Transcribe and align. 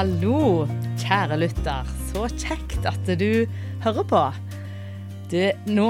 Hallo, 0.00 0.64
kjære 0.96 1.36
lytter. 1.36 1.88
Så 2.08 2.22
kjekt 2.40 2.86
at 2.88 3.08
du 3.20 3.44
hører 3.84 4.06
på. 4.08 4.20
Du, 5.28 5.42
nå 5.68 5.88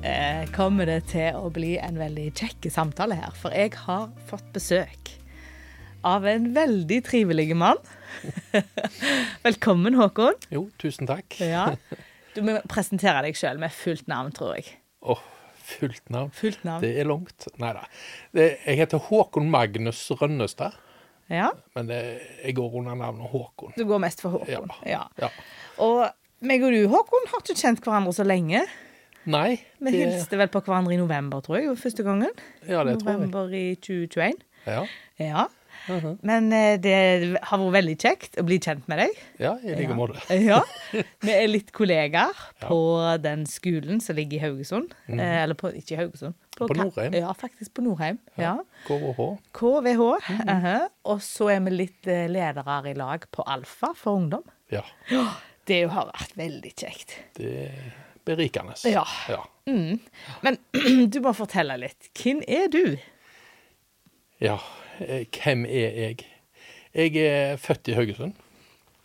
eh, 0.00 0.46
kommer 0.54 0.88
det 0.88 1.10
til 1.10 1.36
å 1.36 1.50
bli 1.52 1.74
en 1.76 2.00
veldig 2.00 2.24
kjekk 2.40 2.70
samtale 2.72 3.18
her, 3.20 3.36
for 3.36 3.52
jeg 3.52 3.74
har 3.82 4.08
fått 4.30 4.48
besøk 4.56 5.12
av 6.08 6.24
en 6.32 6.48
veldig 6.56 7.02
trivelig 7.10 7.50
mann. 7.60 7.84
Velkommen, 9.44 10.00
Håkon. 10.00 10.40
Jo, 10.48 10.70
tusen 10.80 11.12
takk. 11.12 11.36
Ja. 11.44 11.74
Du 12.32 12.40
må 12.46 12.62
presentere 12.64 13.26
deg 13.28 13.36
sjøl 13.36 13.60
med 13.60 13.76
fullt 13.76 14.08
navn, 14.08 14.32
tror 14.40 14.56
jeg. 14.56 14.78
Åh, 15.04 15.20
fullt 15.76 16.08
navn. 16.08 16.32
Fullt 16.32 16.64
navn. 16.64 16.80
Det 16.88 16.96
er 16.96 17.12
langt. 17.12 17.52
Nei 17.60 17.76
da. 17.76 17.84
Jeg 18.40 18.86
heter 18.86 19.10
Håkon 19.12 19.52
Magnus 19.52 20.06
Rønnestad, 20.16 20.80
Ja, 21.30 21.50
men 21.78 21.86
det, 21.86 21.98
jeg 22.42 22.56
går 22.58 22.72
under 22.80 22.96
navnet 22.98 23.30
Håkon. 23.30 23.72
Du 23.78 23.84
går 23.86 24.00
mest 24.02 24.22
for 24.24 24.34
Håkon. 24.40 24.72
Ja. 24.84 25.04
Ja. 25.20 25.28
Og 25.78 26.08
meg 26.42 26.64
og 26.66 26.74
du, 26.74 26.80
Håkon, 26.90 27.28
har 27.30 27.44
ikke 27.44 27.58
kjent 27.60 27.84
hverandre 27.84 28.14
så 28.16 28.26
lenge. 28.26 28.64
Nei, 29.30 29.60
Vi 29.78 29.92
det, 29.92 30.00
hilste 30.08 30.38
vel 30.40 30.48
på 30.50 30.62
hverandre 30.64 30.94
i 30.96 30.98
november, 30.98 31.42
tror 31.44 31.60
jeg, 31.60 31.76
første 31.78 32.02
gangen. 32.06 32.30
ja, 32.66 32.82
det 32.88 32.96
tror 33.02 33.12
jeg. 33.12 33.20
november 33.20 33.54
i 33.54 33.64
2021. 33.76 34.42
Ja, 34.66 34.84
Ja. 35.20 35.46
Mhm. 35.88 36.18
Men 36.22 36.52
eh, 36.52 36.74
det 36.82 36.94
har 37.42 37.58
vært 37.62 37.72
veldig 37.78 37.94
kjekt 38.02 38.36
å 38.40 38.44
bli 38.46 38.58
kjent 38.62 38.86
med 38.90 38.98
deg. 39.04 39.20
ja 39.40 39.54
i 39.64 39.74
like 39.78 39.94
måte. 39.96 40.20
Ja. 40.50 40.60
Vi 40.92 41.32
er 41.32 41.48
litt 41.48 41.72
kollegaer 41.72 42.36
på 42.66 42.78
den 43.22 43.46
skolen 43.48 44.00
som 44.04 44.16
ligger 44.18 44.38
i 44.38 44.42
Haugesund. 44.44 44.92
Mm. 45.08 45.20
Eller 45.24 45.54
på, 45.58 45.70
ikke 45.74 45.94
i 45.96 46.00
Haugesund. 46.02 46.34
På, 46.56 46.66
På 46.68 46.74
Norheim. 46.76 47.14
Ja, 47.16 47.32
faktisk 47.32 47.72
på 47.78 47.82
Norheim. 47.86 48.18
Ja. 48.36 48.56
KVH. 48.86 49.20
KVH. 49.56 50.04
Mhm. 50.28 50.50
eh, 50.66 50.88
Og 51.08 51.22
så 51.24 51.48
er 51.54 51.60
vi 51.64 51.70
litt 51.78 52.06
eh, 52.10 52.26
ledere 52.28 52.80
i 52.90 52.94
lag 52.98 53.24
på 53.32 53.46
Alfa 53.48 53.94
for 53.96 54.20
ungdom. 54.20 54.44
Ja, 54.70 54.82
Det 55.66 55.84
har 55.90 56.06
vært 56.12 56.36
veldig 56.36 56.70
kjekt. 56.76 57.16
det 57.38 57.54
er 57.70 57.94
berikende. 58.26 58.74
Ja. 58.90 59.04
ja. 59.28 59.40
Men 60.44 60.58
du 61.12 61.20
må 61.24 61.32
fortelle 61.34 61.76
litt. 61.80 62.10
Hvem 62.18 62.42
er 62.46 62.68
du? 62.70 62.84
Ja, 64.40 64.54
eh, 64.56 64.89
hvem 65.00 65.64
er 65.64 65.96
jeg? 66.04 66.26
Jeg 66.94 67.16
er 67.16 67.56
født 67.56 67.88
i 67.88 67.92
Haugesund. 67.92 68.34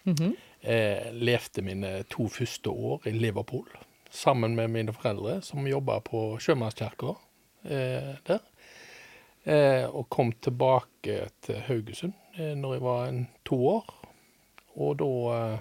Mm 0.03 0.15
-hmm. 0.19 0.35
Jeg 0.63 1.13
levde 1.13 1.61
mine 1.61 2.03
to 2.09 2.27
første 2.27 2.69
år 2.69 3.01
i 3.05 3.11
Liverpool 3.11 3.67
sammen 4.09 4.55
med 4.55 4.67
mine 4.67 4.93
foreldre, 4.93 5.41
som 5.41 5.67
jobba 5.67 5.99
på 5.99 6.39
Sjømannskirka 6.39 7.13
eh, 7.63 8.15
der. 8.27 8.39
Eh, 9.43 9.85
og 9.85 10.09
kom 10.09 10.31
tilbake 10.31 11.29
til 11.45 11.59
Haugesund 11.67 12.13
eh, 12.37 12.55
når 12.57 12.73
jeg 12.73 12.81
var 12.81 13.07
en 13.07 13.27
to 13.45 13.67
år. 13.67 13.91
Og 14.75 14.95
da 14.99 15.09
eh, 15.35 15.59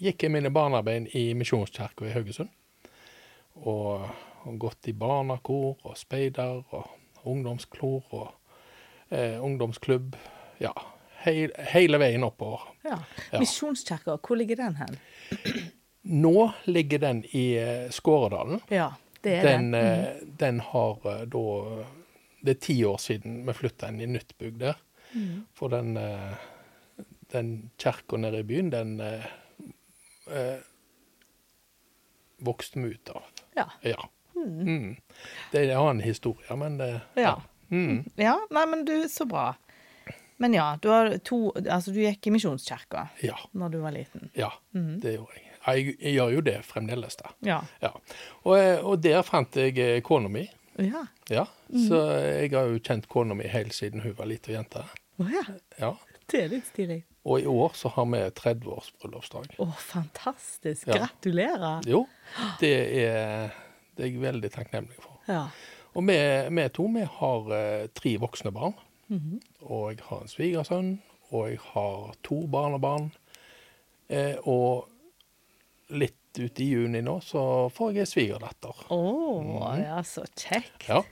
gikk 0.00 0.26
jeg 0.26 0.34
mine 0.34 0.52
barnearbeid 0.52 1.14
i 1.16 1.32
Misjonskirka 1.34 2.04
i 2.04 2.12
Haugesund. 2.12 2.50
Og, 3.54 4.04
og 4.44 4.58
gått 4.60 4.88
i 4.88 4.92
barnekor 4.92 5.80
og 5.84 5.96
speider 5.96 6.60
og 6.68 6.90
ungdomsklor 7.24 8.12
og 8.12 8.28
eh, 9.10 9.44
ungdomsklubb. 9.44 10.16
Ja, 10.58 10.72
heil, 11.24 11.52
hele 11.72 11.98
veien 11.98 12.24
oppover. 12.24 12.60
Ja. 12.84 12.98
Ja. 13.32 13.38
Misjonskirka, 13.40 14.16
hvor 14.22 14.36
ligger 14.36 14.56
den 14.56 14.76
hen? 14.76 14.96
Nå 16.02 16.50
ligger 16.64 16.98
den 16.98 17.24
i 17.36 17.46
eh, 17.60 17.90
Skåredalen. 17.90 18.60
Ja, 18.68 18.92
det 19.20 19.34
er 19.38 19.42
Den, 19.42 19.72
den. 19.72 20.04
-hmm. 20.04 20.36
den 20.38 20.60
har 20.60 20.98
eh, 21.04 21.26
da 21.26 21.84
Det 22.40 22.50
er 22.50 22.60
ti 22.60 22.84
år 22.84 22.96
siden 22.96 23.46
vi 23.46 23.52
flytta 23.52 23.88
inn 23.88 24.00
i 24.00 24.06
nytt 24.06 24.38
bygg 24.38 24.60
der. 24.60 24.74
Mm. 25.12 25.46
For 25.54 25.68
den, 25.68 25.96
eh, 25.96 26.32
den 27.32 27.70
kirka 27.78 28.16
nede 28.16 28.38
i 28.38 28.42
byen, 28.42 28.70
den 28.70 29.00
eh, 29.00 29.24
eh, 30.30 30.58
vokste 32.38 32.80
vi 32.80 32.88
ut 32.94 33.08
av. 33.10 33.22
Ja. 33.56 33.70
Ja. 33.82 34.08
Mm. 34.36 34.96
Det 35.52 35.60
er 35.60 35.70
en 35.74 35.76
annen 35.80 36.00
historie, 36.00 36.56
men 36.56 36.78
det 36.78 37.00
Ja. 37.16 37.42
Mm. 37.70 38.04
ja. 38.18 38.36
Nei, 38.50 38.66
men 38.66 38.84
du, 38.84 38.94
så 39.08 39.26
bra. 39.30 39.54
Men 40.40 40.54
ja, 40.56 40.70
du, 40.82 40.88
har 40.88 41.12
to, 41.24 41.50
altså, 41.60 41.92
du 41.92 42.00
gikk 42.00 42.26
i 42.26 42.32
Misjonskirka 42.34 43.08
Ja. 43.22 43.36
når 43.52 43.74
du 43.74 43.78
var 43.82 43.92
liten. 43.92 44.30
ja 44.34 44.48
det 44.72 45.12
gjorde 45.18 45.36
jeg. 45.36 45.46
jeg. 45.66 45.96
Jeg 46.00 46.14
gjør 46.16 46.30
jo 46.38 46.40
det 46.46 46.56
fremdeles, 46.64 47.16
da. 47.20 47.30
Ja. 47.44 47.58
Ja. 47.82 47.90
Og, 48.44 48.54
eh, 48.58 48.78
og 48.80 49.02
der 49.04 49.20
fant 49.22 49.56
jeg 49.60 49.76
eh, 49.78 50.00
kona 50.02 50.28
mi. 50.32 50.46
Ja. 50.80 51.02
Ja, 51.28 51.44
så 51.68 51.98
jeg 52.24 52.54
har 52.54 52.70
jo 52.72 52.78
kjent 52.80 53.04
kona 53.12 53.34
mi 53.36 53.44
helt 53.52 53.74
siden 53.76 54.00
hun 54.00 54.14
var 54.16 54.26
lita 54.30 54.54
jente. 54.54 54.80
Å 55.20 55.26
ja. 55.28 55.42
Ja. 55.78 55.90
Det 56.30 56.40
er 56.46 56.48
litt 56.54 56.66
stilig. 56.70 57.02
Og 57.28 57.42
i 57.42 57.46
år 57.50 57.74
så 57.76 57.90
har 57.92 58.06
vi 58.08 58.20
30 58.40 58.70
års 58.72 58.88
bryllupsdag. 59.02 59.50
Å, 59.60 59.66
fantastisk. 59.76 60.86
Ja. 60.88 61.02
Gratulerer. 61.02 61.84
Jo, 61.90 62.06
det 62.62 62.72
er, 63.04 63.52
det 63.98 64.06
er 64.06 64.08
jeg 64.08 64.22
veldig 64.22 64.50
takknemlig 64.56 64.96
for. 65.04 65.18
Ja. 65.28 65.42
Og 65.96 66.04
vi, 66.06 66.16
vi 66.54 66.66
to 66.74 66.86
vi 66.94 67.04
har 67.18 67.52
eh, 67.56 67.86
tre 67.96 68.16
voksne 68.22 68.52
barn. 68.54 68.76
Og 69.66 69.88
jeg 69.90 70.04
har 70.06 70.20
en 70.22 70.30
svigersønn, 70.30 70.90
og 71.34 71.48
jeg 71.50 71.58
har 71.72 72.12
to 72.26 72.44
barnebarn. 72.50 73.08
Eh, 74.10 74.36
og 74.46 74.86
litt 75.90 76.14
ute 76.38 76.62
i 76.62 76.68
juni 76.70 77.00
nå 77.02 77.16
så 77.26 77.42
får 77.74 77.90
jeg 77.96 78.04
ei 78.06 78.10
svigerdatter. 78.12 78.84
Å, 78.94 79.00
ja, 79.82 79.98
så 80.06 80.22
kjekt. 80.38 80.86
Ja, 80.86 81.02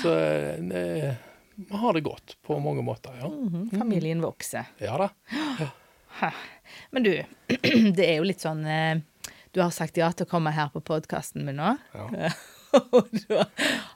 så 0.00 0.16
eh, 0.18 1.14
vi 1.54 1.70
har 1.78 1.94
det 1.94 2.02
godt 2.08 2.34
på 2.42 2.58
mange 2.58 2.82
måter, 2.82 3.14
ja. 3.20 3.30
Mhm, 3.30 3.68
Familien 3.78 4.22
vokser. 4.24 4.66
Ja 4.82 4.98
da. 4.98 5.08
Ja. 5.62 5.70
Men 6.90 7.06
du, 7.06 7.12
det 7.96 8.08
er 8.08 8.16
jo 8.18 8.26
litt 8.26 8.42
sånn 8.42 8.62
eh, 8.66 8.98
Du 9.54 9.60
har 9.62 9.70
sagt 9.74 9.98
ja 9.98 10.08
til 10.14 10.26
å 10.26 10.30
komme 10.30 10.50
her 10.54 10.70
på 10.74 10.82
podkasten 10.82 11.46
min 11.46 11.58
nå. 11.62 11.76
Ja. 11.94 12.32
Og 12.98 13.10
da 13.30 13.44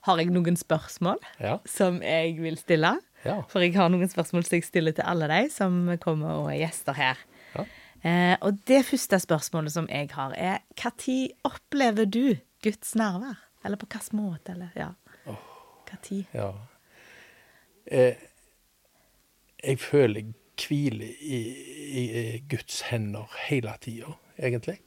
har 0.08 0.20
jeg 0.22 0.32
noen 0.32 0.56
spørsmål 0.58 1.20
Ja. 1.40 1.58
som 1.68 2.00
jeg 2.02 2.38
vil 2.42 2.56
stille. 2.60 2.96
Ja. 3.24 3.40
For 3.50 3.60
jeg 3.64 3.74
har 3.76 3.90
noen 3.92 4.08
spørsmål 4.08 4.46
som 4.46 4.56
jeg 4.56 4.66
stiller 4.66 4.94
til 4.96 5.06
alle 5.06 5.28
de 5.30 5.48
som 5.52 5.84
kommer 6.02 6.44
og 6.44 6.50
er 6.52 6.60
gjester 6.62 6.96
her. 6.96 7.20
Ja. 7.54 7.64
Eh, 8.02 8.36
og 8.46 8.60
det 8.70 8.84
første 8.86 9.18
spørsmålet 9.18 9.74
som 9.74 9.88
jeg 9.90 10.10
har, 10.14 10.34
er 10.38 10.58
når 10.78 11.30
opplever 11.44 12.06
du 12.06 12.36
Guds 12.62 12.94
nærvær? 12.98 13.38
Eller 13.64 13.76
på 13.76 13.88
hvilken 13.90 14.18
måte? 14.20 14.54
Eller, 14.54 14.70
ja. 14.76 14.90
Når? 15.26 16.26
Ja. 16.34 16.52
Eh, 17.90 18.14
jeg 19.64 19.78
føler 19.80 20.20
jeg 20.20 20.34
hviler 20.58 21.10
i, 21.20 21.38
i, 21.88 22.38
Guds 22.50 22.80
hender 22.90 23.30
hele 23.48 23.72
tida, 23.80 24.14
egentlig. 24.38 24.78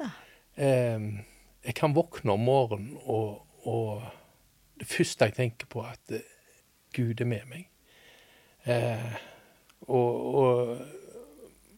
Ja. 0.00 0.10
Eh, 0.56 1.24
jeg 1.64 1.74
kan 1.74 1.94
våkne 1.96 2.32
om 2.32 2.44
morgenen, 2.48 2.96
og, 3.04 3.46
og 3.64 4.02
det 4.78 4.88
første 4.88 5.28
jeg 5.28 5.36
tenker 5.36 5.68
på, 5.70 5.82
er 5.82 5.96
at 5.96 6.14
eh, 6.14 6.34
Gud 6.96 7.20
er 7.20 7.28
med 7.28 7.46
meg. 7.50 7.68
Eh, 8.68 9.18
og, 9.88 10.34
og 10.34 10.78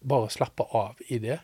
bare 0.00 0.30
slappe 0.32 0.64
av 0.76 1.00
i 1.12 1.20
det, 1.22 1.38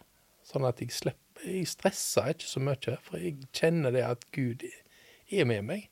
sånn 0.47 0.67
at 0.69 0.83
jeg 0.83 0.95
slipper 0.95 1.23
Jeg 1.45 1.69
stresser 1.69 2.31
ikke 2.33 2.49
så 2.49 2.61
mye, 2.65 2.95
for 3.05 3.21
jeg 3.21 3.45
kjenner 3.53 3.93
det 3.93 4.07
at 4.07 4.23
Gud 4.33 4.63
er 4.65 5.45
med 5.45 5.67
meg. 5.69 5.83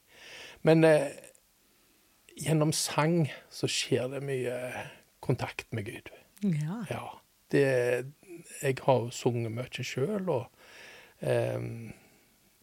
Men 0.65 0.87
eh, 0.89 1.13
gjennom 2.41 2.73
sang 2.73 3.27
så 3.53 3.69
skjer 3.69 4.09
det 4.15 4.23
mye 4.25 4.55
kontakt 5.21 5.69
med 5.77 5.85
Gud. 5.91 6.09
Ja. 6.49 6.79
Ja. 6.89 7.05
Det, 7.53 7.67
jeg 8.63 8.81
har 8.87 9.05
jo 9.05 9.13
sunget 9.13 9.53
mye 9.53 9.85
sjøl, 9.85 10.33
og, 10.33 10.49
eh, 11.21 11.61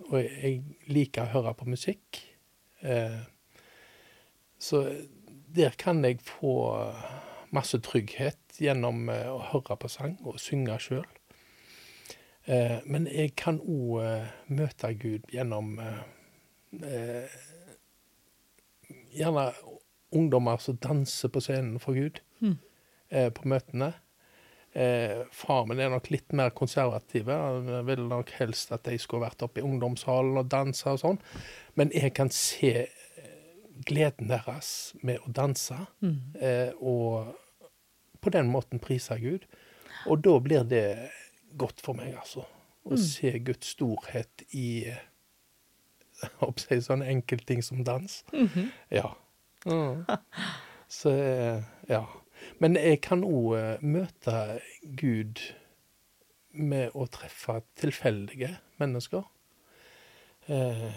og 0.10 0.18
jeg 0.18 0.64
liker 0.90 1.28
å 1.28 1.34
høre 1.38 1.54
på 1.62 1.70
musikk. 1.70 2.24
Eh, 2.82 3.20
så 4.60 4.84
der 5.56 5.74
kan 5.78 6.04
jeg 6.06 6.22
få 6.26 6.54
masse 7.52 7.80
trygghet 7.84 8.38
gjennom 8.62 9.10
eh, 9.10 9.28
å 9.30 9.40
høre 9.52 9.78
på 9.78 9.90
sang 9.92 10.18
og 10.26 10.40
synge 10.40 10.78
sjøl. 10.82 11.06
Eh, 12.48 12.80
men 12.86 13.08
jeg 13.08 13.36
kan 13.38 13.60
òg 13.62 14.28
møte 14.50 14.94
Gud 14.98 15.30
gjennom 15.34 15.78
Gjerne 19.12 19.50
ungdommer 20.16 20.58
som 20.64 20.78
danser 20.80 21.28
på 21.34 21.42
scenen 21.44 21.80
for 21.84 21.94
Gud 21.94 22.22
Mm. 22.42 22.56
på 23.36 23.44
møtene. 23.46 23.90
Eh, 24.74 25.26
far 25.36 25.66
min 25.68 25.82
er 25.84 25.90
nok 25.92 26.08
litt 26.14 26.32
mer 26.38 26.54
konservativ. 26.56 27.28
Han 27.28 27.68
ville 27.88 28.08
nok 28.08 28.32
helst 28.38 28.72
at 28.72 28.88
jeg 28.88 29.02
skulle 29.04 29.26
vært 29.26 29.44
oppe 29.44 29.60
i 29.60 29.66
ungdomshallen 29.68 30.40
og 30.40 30.48
danse 30.52 30.88
og 30.94 31.02
sånn. 31.02 31.20
Men 31.80 31.92
jeg 31.96 32.14
kan 32.16 32.32
se 32.32 32.74
eh, 32.86 33.36
gleden 33.88 34.32
deres 34.32 34.94
med 35.04 35.20
å 35.26 35.34
danse, 35.36 35.76
eh, 36.40 36.72
og 36.80 37.36
på 38.22 38.32
den 38.32 38.52
måten 38.54 38.80
prise 38.80 39.18
Gud. 39.20 39.48
Og 40.08 40.24
da 40.24 40.38
blir 40.40 40.64
det 40.64 40.86
godt 41.60 41.84
for 41.84 41.98
meg, 41.98 42.16
altså. 42.16 42.46
Å 42.82 42.98
se 42.98 43.36
Guds 43.46 43.76
storhet 43.76 44.46
i 44.58 44.88
eh, 44.90 45.02
jeg, 46.70 46.84
sånne 46.86 47.10
enkeltting 47.12 47.62
som 47.66 47.84
dans. 47.86 48.22
Ja. 48.94 49.12
Mm. 49.66 50.06
Så 50.92 51.12
eh, 51.12 51.64
ja. 51.88 52.06
Men 52.60 52.76
jeg 52.76 53.02
kan 53.02 53.24
òg 53.24 53.82
møte 53.84 54.60
Gud 54.98 55.40
med 56.52 56.92
å 56.96 57.06
treffe 57.08 57.62
tilfeldige 57.80 58.58
mennesker. 58.82 59.24
Eh, 60.48 60.92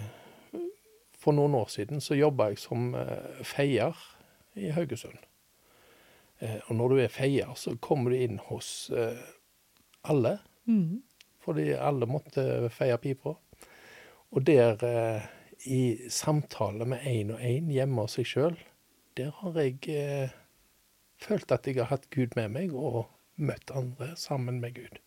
For 1.24 1.32
noen 1.32 1.54
år 1.56 1.70
siden 1.72 2.02
så 2.04 2.16
jobba 2.18 2.50
jeg 2.50 2.58
som 2.60 2.90
eh, 2.98 3.38
feier 3.48 3.96
i 4.60 4.68
Haugesund. 4.76 5.16
Eh, 6.40 6.58
Og 6.68 6.76
når 6.76 6.88
du 6.88 6.98
er 7.00 7.08
feier, 7.08 7.54
så 7.56 7.76
kommer 7.80 8.10
du 8.12 8.16
inn 8.16 8.38
hos 8.50 8.90
eh, 8.90 9.20
alle, 10.04 10.38
Mm. 10.66 11.02
fordi 11.44 11.72
alle 11.76 12.06
måtte 12.08 12.70
feie 12.72 12.96
pipa. 12.96 13.34
Og 14.32 14.46
der, 14.46 14.78
eh, 14.84 15.22
i 15.66 16.08
samtale 16.08 16.84
med 16.88 17.00
én 17.04 17.30
og 17.34 17.40
én 17.40 17.68
hjemme 17.72 18.00
hos 18.00 18.14
seg 18.16 18.24
sjøl, 18.26 18.56
der 19.16 19.30
har 19.30 19.52
jeg 19.60 19.76
eh, 19.88 20.30
følt 21.24 21.52
at 21.54 21.66
jeg 21.66 21.80
har 21.80 21.90
hatt 21.90 22.10
Gud 22.14 22.36
med 22.38 22.52
meg, 22.54 22.74
og 22.74 23.06
møtt 23.36 23.72
andre 23.74 24.12
sammen 24.20 24.60
med 24.62 24.76
Gud. 24.76 25.00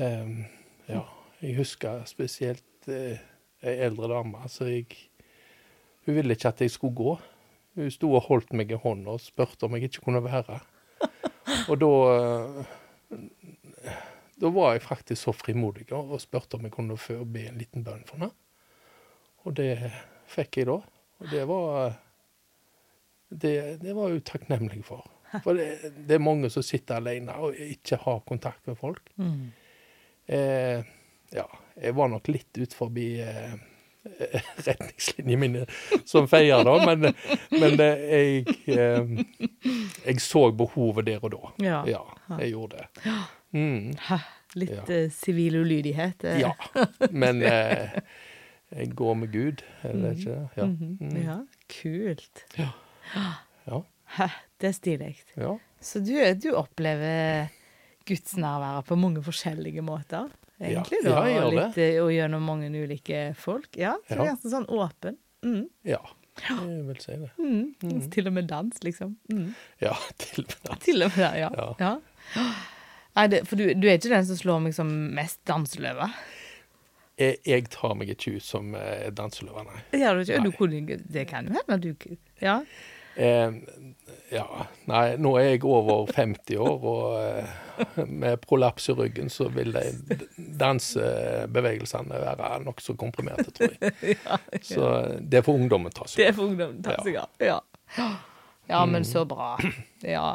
Ehm, 0.00 0.46
ja, 0.88 1.04
jeg 1.40 1.58
husker 1.58 2.02
spesielt 2.10 2.88
eh, 2.90 3.20
eldre 3.60 4.10
dame. 4.10 4.42
Altså, 4.42 4.66
jeg 4.70 4.86
Hun 6.04 6.14
ville 6.18 6.34
ikke 6.34 6.48
at 6.48 6.60
jeg 6.60 6.70
skulle 6.70 6.94
gå. 6.94 7.18
Hun 7.74 7.90
sto 7.90 8.10
og 8.12 8.26
holdt 8.26 8.52
meg 8.52 8.70
i 8.70 8.76
hånda 8.76 9.14
og 9.14 9.22
spurte 9.24 9.64
om 9.64 9.74
jeg 9.74 9.88
ikke 9.88 10.04
kunne 10.04 10.20
være. 10.24 10.58
Og 11.70 11.78
da 11.80 11.92
eh, 12.14 14.02
Da 14.40 14.50
var 14.50 14.72
jeg 14.74 14.82
faktisk 14.82 15.22
så 15.22 15.32
frimodig 15.32 15.86
og 15.94 16.20
spurte 16.20 16.58
om 16.58 16.66
jeg 16.66 16.72
kunne 16.74 16.96
få 16.98 17.22
be 17.24 17.46
en 17.48 17.58
liten 17.58 17.84
bønn 17.86 18.02
for 18.04 18.18
henne. 18.18 18.32
Og 19.46 19.54
det 19.56 19.92
fikk 20.26 20.58
jeg 20.58 20.66
da. 20.66 20.80
Og 21.22 21.30
det 21.30 21.44
var 21.48 21.94
Det, 23.42 23.54
det 23.82 23.94
var 23.96 24.12
jeg 24.12 24.22
takknemlig 24.28 24.84
for. 24.86 25.02
For 25.42 25.58
det, 25.58 25.92
det 26.06 26.14
er 26.14 26.22
mange 26.22 26.46
som 26.52 26.62
sitter 26.62 27.00
alene 27.00 27.34
og 27.42 27.56
ikke 27.58 27.96
har 28.04 28.20
kontakt 28.28 28.66
med 28.70 28.76
folk. 28.78 29.08
Mm. 29.18 29.48
Eh, 30.26 30.84
ja, 31.34 31.46
jeg 31.82 31.94
var 31.98 32.08
nok 32.12 32.28
litt 32.30 32.60
ut 32.62 32.76
forbi 32.78 33.08
eh, 33.24 33.56
retningslinjene 34.68 35.40
mine 35.40 35.64
som 36.06 36.28
feier, 36.30 36.62
da, 36.64 36.74
men, 36.86 37.10
men 37.50 37.80
eh, 37.82 38.04
jeg, 38.14 38.54
eh, 38.68 39.48
jeg 40.06 40.22
så 40.22 40.44
behovet 40.56 41.08
der 41.10 41.24
og 41.26 41.34
da. 41.34 41.52
Ja. 41.64 41.80
Ja, 41.90 42.04
jeg 42.38 42.52
gjorde 42.54 42.84
det. 42.84 43.16
Mm, 43.54 43.90
Litt 44.54 44.70
litt 44.70 44.70
Ja. 44.76 44.84
eh, 44.94 45.10
sivil 45.10 45.56
ulydighet. 45.64 46.24
eh. 46.30 46.40
ja. 46.44 46.52
Men 47.24 47.42
eh, 47.42 47.98
jeg 48.74 48.92
går 48.94 49.14
med 49.18 49.32
Gud, 49.34 49.62
eller 49.82 50.12
det 50.14 50.20
ikke? 50.22 50.38
Ja. 50.60 50.66
Mhm. 50.70 50.96
Mm, 51.00 51.20
ja. 51.24 51.36
Kult. 51.80 52.44
Ja. 52.58 52.68
Ja. 53.66 53.82
Det 54.60 54.68
er 54.70 54.76
stilig. 54.76 55.12
ja. 55.36 55.56
Så 55.84 56.00
du, 56.00 56.14
du 56.40 56.54
opplever 56.56 57.50
gudsnærværet 58.08 58.86
på 58.88 58.96
mange 58.96 59.20
forskjellige 59.24 59.82
måter, 59.84 60.30
egentlig, 60.60 60.98
Ja, 61.04 61.10
da? 61.12 61.44
og, 61.44 61.52
litt, 61.52 61.78
eh, 61.80 61.98
og 62.00 62.10
gjennom 62.14 62.44
mange 62.46 62.70
ulike 62.72 63.34
folk. 63.36 63.68
Ja, 63.76 63.94
så 64.08 64.16
Ja. 64.16 64.24
ganske 64.30 64.48
sånn 64.52 64.66
åpen. 64.72 65.18
Mm. 65.44 65.66
ja. 65.84 66.00
Jeg 66.48 66.86
vil 66.88 66.96
si 66.98 67.12
det. 67.20 67.28
Mm. 67.38 67.74
Mm. 67.84 68.10
Til 68.10 68.26
og 68.26 68.32
med 68.32 68.48
dans, 68.50 68.78
liksom. 68.82 69.12
Mm. 69.30 69.54
Ja, 69.80 69.92
til 70.18 70.42
og 70.44 70.48
med. 70.48 70.56
dans. 70.64 70.80
Til 70.82 71.02
og 71.06 71.12
med 71.16 71.36
ja. 71.38 71.50
Ja. 71.54 71.68
ja. 71.78 72.46
Nei, 73.14 73.26
det, 73.30 73.44
for 73.46 73.56
du, 73.60 73.68
du 73.78 73.86
er 73.86 73.98
ikke 74.00 74.10
den 74.10 74.26
som 74.26 74.36
slår 74.40 74.64
meg 74.64 74.74
som 74.74 74.88
mest 75.14 75.38
danseløve? 75.46 76.08
Jeg, 77.20 77.36
jeg 77.46 77.68
tar 77.70 77.94
meg 77.94 78.10
ikke 78.16 78.32
ut 78.40 78.42
som 78.42 78.72
eh, 78.74 79.12
danseløve, 79.14 79.62
nei. 79.68 79.84
Ja, 80.00 80.10
du? 80.16 80.24
Nei. 80.26 80.50
Du, 80.50 80.96
det 81.14 81.28
kan 81.30 81.46
jo 81.46 81.54
hende 81.60 81.78
du 81.84 82.16
Ja. 82.42 82.56
Eh, 83.16 83.52
ja, 84.34 84.46
nei, 84.90 85.02
nå 85.22 85.34
er 85.38 85.52
jeg 85.52 85.64
over 85.68 86.08
50 86.10 86.58
år, 86.58 86.86
og 86.90 87.18
eh, 87.20 88.00
med 88.10 88.40
prolaps 88.42 88.88
i 88.90 88.96
ryggen 88.98 89.30
så 89.30 89.46
vil 89.54 89.74
de 89.76 90.18
dansebevegelsene 90.58 92.20
være 92.24 92.50
nokså 92.64 92.96
komprimerte, 92.98 93.52
tror 93.54 93.74
jeg. 93.78 94.16
ja. 94.26 94.38
Så 94.62 94.90
det 95.20 95.44
får 95.46 95.60
ungdommen 95.62 95.94
ta 95.94 96.08
seg 96.08 96.20
av. 96.20 96.26
Det 96.26 96.36
får 96.38 96.50
ungdommen 96.50 96.82
ta 96.84 96.98
seg 97.06 97.20
av. 97.22 97.30
Ja. 97.42 98.10
ja, 98.70 98.82
men 98.90 99.06
så 99.06 99.24
bra. 99.28 99.54
Ja. 100.02 100.28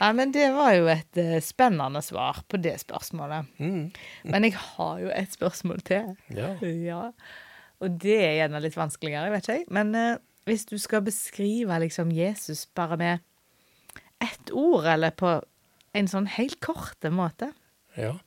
Nei, 0.00 0.12
men 0.16 0.30
det 0.32 0.46
var 0.54 0.72
jo 0.78 0.86
et 0.88 1.18
eh, 1.20 1.38
spennende 1.44 2.00
svar 2.06 2.44
på 2.48 2.56
det 2.62 2.78
spørsmålet. 2.80 3.50
Mm, 3.60 3.90
Men 4.30 4.46
jeg 4.46 4.54
har 4.56 5.00
jo 5.02 5.10
et 5.12 5.34
spørsmål 5.34 5.82
til. 5.84 6.14
ja. 6.36 6.54
Ja. 6.62 7.02
Og 7.80 7.94
det 7.96 8.16
er 8.20 8.34
gjerne 8.36 8.60
litt 8.60 8.74
vanskeligere, 8.76 9.30
vet 9.32 9.46
ikke 9.46 9.54
jeg. 9.56 9.66
Men 9.72 9.94
eh, 9.96 10.18
hvis 10.48 10.64
du 10.66 10.78
skal 10.78 11.04
beskrive 11.06 11.78
liksom 11.82 12.12
Jesus 12.12 12.66
bare 12.66 12.96
med 12.96 13.18
ett 14.20 14.50
ord, 14.52 14.84
eller 14.84 15.10
på 15.10 15.40
en 15.92 16.08
sånn 16.08 16.26
helt 16.26 16.60
kort 16.60 17.04
måte 17.10 17.52
ja. 17.96 18.18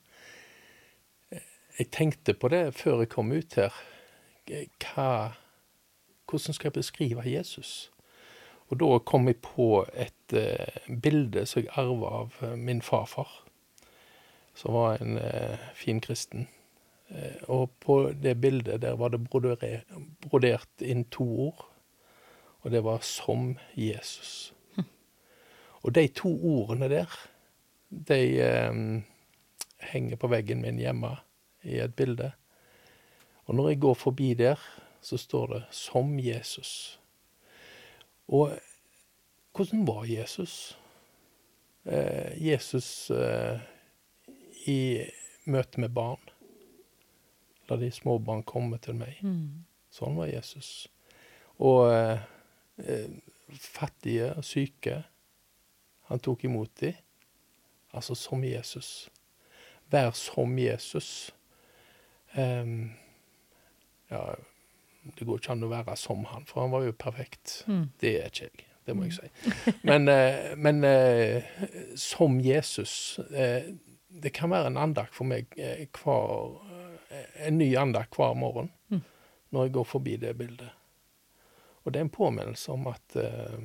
Jeg 1.79 1.89
tenkte 1.91 2.33
på 2.33 2.49
det 2.53 2.73
før 2.77 3.01
jeg 3.01 3.09
kom 3.13 3.31
ut 3.33 3.55
her. 3.57 3.73
Hva, 4.83 5.07
hvordan 6.29 6.53
skal 6.53 6.69
jeg 6.69 6.77
beskrive 6.77 7.23
Jesus? 7.25 7.89
Og 8.69 8.79
da 8.81 8.99
kom 9.05 9.27
jeg 9.29 9.39
på 9.45 9.85
et 9.93 10.35
uh, 10.37 10.91
bilde 11.01 11.45
som 11.49 11.63
jeg 11.63 11.73
arva 11.77 12.11
av 12.23 12.37
eh, 12.41 12.55
min 12.57 12.81
farfar, 12.81 13.29
som 14.57 14.73
var 14.77 15.01
en 15.01 15.17
uh, 15.17 15.65
fin 15.77 16.01
kristen. 16.01 16.47
Uh, 17.09 17.41
og 17.49 17.75
på 17.83 17.97
det 18.17 18.37
bildet 18.41 18.81
der 18.81 18.97
var 18.97 19.13
det 19.13 19.23
brodere, 19.27 19.83
brodert 20.25 20.81
inn 20.81 21.05
to 21.13 21.27
ord, 21.49 21.67
og 22.63 22.71
det 22.71 22.83
var 22.83 22.97
'som 22.97 23.57
Jesus'. 23.77 24.53
Og 25.83 25.95
de 25.95 26.07
to 26.07 26.29
ordene 26.43 26.89
der, 26.89 27.29
de 28.07 28.39
eh, 28.39 29.01
henger 29.79 30.15
på 30.15 30.27
veggen 30.27 30.61
min 30.61 30.79
hjemme 30.79 31.17
i 31.63 31.79
et 31.79 31.95
bilde. 31.95 32.31
Og 33.45 33.55
når 33.55 33.69
jeg 33.69 33.79
går 33.79 33.93
forbi 33.93 34.33
der, 34.33 34.55
så 35.01 35.17
står 35.17 35.47
det 35.47 35.63
'som 35.71 36.19
Jesus'. 36.19 36.99
Og 38.27 38.59
hvordan 39.55 39.87
var 39.87 40.03
Jesus? 40.03 40.79
Eh, 41.85 42.47
Jesus 42.47 43.11
eh, 43.11 43.59
i 44.67 45.03
møte 45.45 45.81
med 45.81 45.89
barn. 45.89 46.19
La 47.69 47.75
de 47.75 47.91
små 47.91 48.17
barn 48.17 48.43
komme 48.43 48.77
til 48.77 48.95
meg. 48.95 49.19
Sånn 49.91 50.15
var 50.15 50.27
Jesus. 50.31 50.87
Og 51.59 51.91
eh, 51.93 52.19
fattige 53.59 54.31
og 54.33 54.43
syke, 54.45 55.03
han 56.09 56.19
tok 56.19 56.43
imot 56.43 56.71
dem. 56.81 56.93
Altså 57.93 58.15
som 58.17 58.43
Jesus. 58.43 59.09
Vær 59.91 60.11
som 60.17 60.57
Jesus. 60.59 61.33
Um, 62.37 62.91
ja, 64.09 64.21
det 65.19 65.27
går 65.27 65.37
ikke 65.37 65.51
an 65.53 65.65
å 65.67 65.69
være 65.69 65.95
som 65.99 66.23
han, 66.31 66.45
for 66.49 66.63
han 66.63 66.71
var 66.73 66.87
jo 66.87 66.95
perfekt. 66.97 67.59
Mm. 67.69 67.83
Det 68.01 68.15
er 68.23 68.31
ikke 68.31 68.47
jeg, 68.49 68.65
det 68.87 68.95
må 68.97 69.05
jeg 69.05 69.19
si. 69.19 69.73
Men, 69.85 70.07
eh, 70.09 70.55
men 70.57 70.83
eh, 70.83 71.43
som 71.99 72.39
Jesus 72.43 73.19
eh, 73.31 73.69
Det 74.23 74.33
kan 74.35 74.49
være 74.51 74.67
en 74.73 74.77
andakt 74.77 75.15
for 75.15 75.25
meg 75.29 75.53
eh, 75.57 75.85
hver 75.95 76.57
eh, 77.13 77.47
En 77.47 77.57
ny 77.57 77.69
andakt 77.79 78.15
hver 78.17 78.33
morgen 78.35 78.71
Mm. 78.89 78.99
når 79.51 79.63
jeg 79.63 79.73
går 79.73 79.83
forbi 79.87 80.15
det 80.17 80.33
bildet. 80.37 80.69
Og 81.83 81.91
det 81.91 81.99
er 81.99 82.07
en 82.07 82.13
påminnelse 82.13 82.71
om 82.71 82.87
at 82.91 83.15
eh, 83.19 83.59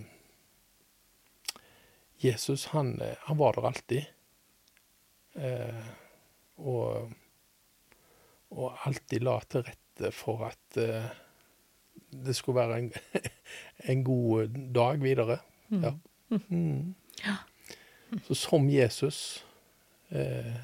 Jesus, 2.18 2.66
han, 2.74 3.00
eh, 3.00 3.16
han 3.28 3.38
var 3.38 3.54
der 3.54 3.68
alltid. 3.70 4.04
Eh, 5.38 5.90
og, 6.58 7.12
og 8.50 8.86
alltid 8.88 9.22
la 9.22 9.38
til 9.46 9.62
rette 9.68 10.12
for 10.14 10.48
at 10.48 10.80
eh, 10.82 11.10
det 12.10 12.34
skulle 12.36 12.58
være 12.58 12.78
en, 12.82 12.92
en 13.92 14.04
god 14.04 14.58
dag 14.74 15.02
videre. 15.02 15.38
Ja. 15.70 15.94
Mm. 16.28 16.94
Så 18.24 18.34
som 18.34 18.68
Jesus 18.70 19.44
eh, 20.08 20.56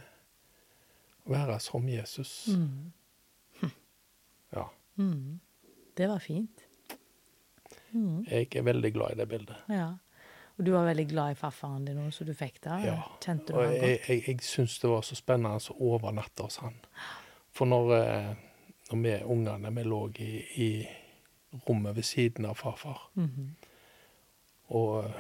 Være 1.25 1.57
som 1.61 1.89
Jesus. 1.89 2.49
Mm. 2.53 2.93
Ja. 4.53 4.67
Mm. 4.95 5.41
Det 5.97 6.09
var 6.09 6.19
fint. 6.19 6.64
Mm. 7.95 8.25
Jeg 8.31 8.49
er 8.57 8.63
veldig 8.67 8.93
glad 8.95 9.13
i 9.13 9.19
det 9.21 9.29
bildet. 9.29 9.57
Ja. 9.71 9.93
Og 10.59 10.65
du 10.67 10.71
var 10.73 10.85
veldig 10.87 11.09
glad 11.11 11.31
i 11.33 11.35
farfaren 11.39 11.85
din 11.87 11.99
så 12.15 12.25
du 12.25 12.33
fikk 12.35 12.61
det? 12.63 12.77
Ja. 12.87 12.97
Kjente 13.23 13.53
du 13.53 13.59
Og 13.59 13.65
han 13.65 13.75
godt? 13.81 14.09
jeg, 14.09 14.23
jeg 14.29 14.41
syns 14.47 14.79
det 14.83 14.91
var 14.91 15.03
så 15.03 15.15
spennende 15.19 15.59
å 15.59 15.77
overnatte 15.95 16.43
hos 16.47 16.57
han. 16.63 16.75
For 17.55 17.67
når, 17.67 17.93
eh, 17.97 18.35
når 18.93 19.03
vi 19.03 19.15
ungene 19.35 19.73
vi 19.77 19.83
lå 19.87 20.01
i, 20.19 20.31
i 20.63 20.89
rommet 21.69 21.97
ved 21.97 22.03
siden 22.07 22.47
av 22.47 22.55
farfar, 22.59 23.11
Mhm. 23.15 23.55
og 24.75 25.11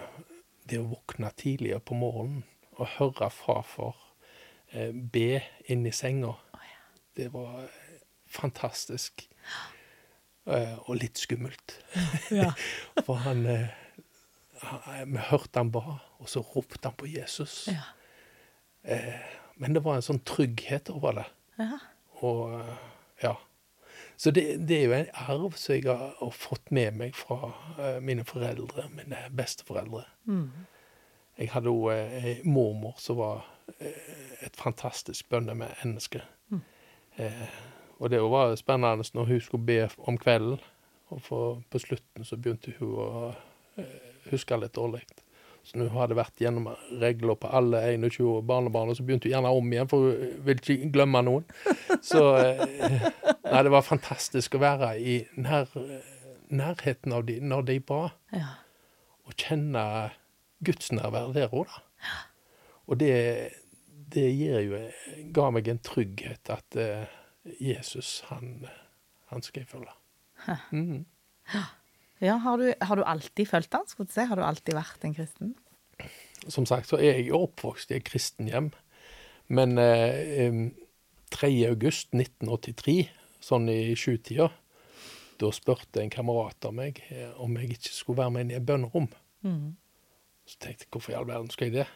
det 0.69 0.79
å 0.81 0.89
våkne 0.89 1.31
tidligere 1.37 1.81
på 1.81 1.95
morgenen 1.99 2.45
og 2.79 2.87
høre 2.99 3.31
farfar 3.31 3.95
eh, 4.73 4.91
be 4.93 5.41
inni 5.69 5.93
senga, 5.93 6.33
det 7.17 7.29
var 7.33 7.65
eh, 7.65 8.01
fantastisk. 8.27 9.29
Eh, 9.31 9.74
og 10.47 10.97
litt 11.01 11.19
skummelt. 11.19 11.79
Ja. 12.35 12.51
For 13.07 13.15
han, 13.25 13.47
eh, 13.47 13.69
han- 14.63 15.13
Vi 15.15 15.23
hørte 15.31 15.59
han 15.63 15.71
ba, 15.73 15.99
og 16.21 16.29
så 16.29 16.43
ropte 16.55 16.83
han 16.89 16.97
på 17.01 17.07
Jesus. 17.09 17.69
Ja. 17.73 17.87
Men 19.57 19.73
det 19.75 19.85
var 19.85 19.97
en 19.97 20.05
sånn 20.05 20.21
trygghet 20.27 20.91
over 20.93 21.21
det. 21.21 21.27
Ja. 21.59 21.79
Og 22.27 22.55
eh, 22.61 22.77
ja. 23.23 23.35
Så 24.17 24.31
det, 24.31 24.45
det 24.69 24.77
er 24.79 24.85
jo 24.85 24.93
en 24.95 25.09
arv 25.27 25.57
som 25.59 25.75
jeg 25.75 25.87
har, 25.89 26.13
har 26.21 26.31
fått 26.35 26.71
med 26.75 26.95
meg 27.01 27.17
fra 27.19 27.49
uh, 27.79 27.99
mine 28.03 28.23
foreldre, 28.27 28.85
mine 28.95 29.19
besteforeldre. 29.35 30.05
Jeg 31.39 31.51
hadde 31.51 31.73
òg 31.73 31.89
ei 31.95 32.35
mormor 32.47 32.95
som 33.03 33.19
var 33.19 33.43
uh, 33.81 34.13
et 34.47 34.55
fantastisk 34.59 35.27
bønnemenneske. 35.35 36.23
Eh, 37.19 37.43
og 38.01 38.11
det 38.11 38.21
var 38.23 38.55
spennende 38.59 39.05
når 39.15 39.29
hun 39.31 39.41
skulle 39.41 39.67
be 39.69 39.81
om 40.09 40.17
kvelden, 40.19 40.59
og 41.13 41.21
for, 41.23 41.61
på 41.71 41.79
slutten 41.79 42.25
så 42.27 42.37
begynte 42.41 42.73
hun 42.79 42.95
å 42.99 43.11
eh, 43.79 44.09
huske 44.33 44.57
litt 44.59 44.75
dårlig. 44.75 45.03
Så 45.65 45.79
når 45.81 45.89
hun 45.93 46.01
hadde 46.03 46.17
vært 46.19 46.41
gjennom 46.43 46.67
regler 47.01 47.39
på 47.41 47.49
alle 47.57 47.79
21 47.97 48.43
barnebarn, 48.49 48.91
og 48.93 48.99
så 48.99 49.05
begynte 49.07 49.29
hun 49.31 49.33
gjerne 49.37 49.53
om 49.57 49.71
igjen, 49.73 49.89
for 49.89 50.09
hun 50.11 50.35
ville 50.45 50.61
ikke 50.61 50.91
glemme 50.93 51.23
noen. 51.25 51.47
Så 52.05 52.21
eh, 52.43 53.07
Nei, 53.45 53.63
det 53.63 53.71
var 53.73 53.87
fantastisk 53.87 54.57
å 54.59 54.61
være 54.65 54.91
i 54.99 55.15
nær, 55.41 55.71
nærheten 56.51 57.15
av 57.17 57.25
de 57.29 57.39
når 57.45 57.67
de 57.71 57.79
ba, 57.87 58.03
Ja. 58.35 58.51
og 59.25 59.37
kjenne 59.41 59.85
gudsnærvær 60.65 61.31
der 61.37 61.53
òg, 61.55 61.69
da. 61.71 62.15
Og 62.91 62.99
det, 63.01 63.13
det 64.13 64.27
gir 64.37 64.59
jo, 64.67 64.81
ga 65.37 65.47
meg 65.55 65.69
en 65.73 65.81
trygghet 65.85 66.51
at 66.53 66.77
eh, 66.81 67.07
Jesus, 67.61 68.23
han, 68.31 68.65
han 69.33 69.45
skal 69.45 69.65
jeg 69.65 69.69
følge. 69.69 69.93
Mm. 70.73 71.05
ja 72.21 72.39
har, 72.43 72.61
du, 72.61 72.73
har 72.81 72.97
du 72.97 73.05
alltid 73.05 73.49
fulgt 73.49 73.77
han? 73.77 73.87
Skulle 73.89 74.09
du 74.09 74.15
si? 74.17 74.25
Har 74.29 74.41
du 74.41 74.45
alltid 74.45 74.77
vært 74.77 75.05
en 75.05 75.15
kristen? 75.17 75.55
Som 76.49 76.67
sagt 76.69 76.91
så 76.91 76.99
er 76.99 77.21
jeg 77.21 77.33
oppvokst 77.37 77.93
i 77.93 77.99
et 77.99 78.07
kristenhjem, 78.09 78.73
men 79.49 79.79
eh, 79.81 80.47
em, 80.47 80.67
3. 81.35 81.51
august 81.69 82.13
1983, 82.17 82.99
sånn 83.45 83.69
i 83.73 83.95
sjutida, 83.99 84.51
da 85.41 85.51
spurte 85.53 86.03
en 86.03 86.13
kamerat 86.13 86.65
av 86.69 86.75
meg 86.77 87.01
eh, 87.11 87.31
om 87.43 87.57
jeg 87.59 87.77
ikke 87.77 87.95
skulle 87.95 88.23
være 88.23 88.35
med 88.35 88.47
inn 88.47 88.53
i 88.55 88.59
et 88.59 88.67
bønnerom. 88.69 89.09
Så 90.45 90.61
tenkte 90.61 90.85
jeg 90.87 90.93
hvorfor 90.93 91.15
i 91.15 91.17
all 91.19 91.27
verden 91.29 91.51
skal 91.53 91.71
jeg 91.71 91.81
det? 91.83 91.89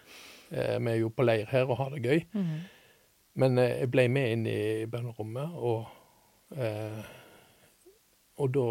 Eh, 0.50 0.76
vi 0.80 0.94
er 0.94 1.00
jo 1.02 1.12
på 1.12 1.24
leir 1.28 1.48
her 1.52 1.68
og 1.68 1.78
har 1.82 1.92
det 1.94 2.02
gøy. 2.04 2.24
Men 3.38 3.58
eh, 3.60 3.76
jeg 3.82 3.92
ble 3.94 4.08
med 4.12 4.34
inn 4.34 4.48
i 4.50 4.60
bønnerommet, 4.90 5.54
og, 5.54 5.86
eh, 6.56 7.02
og 8.38 8.52
da 8.56 8.68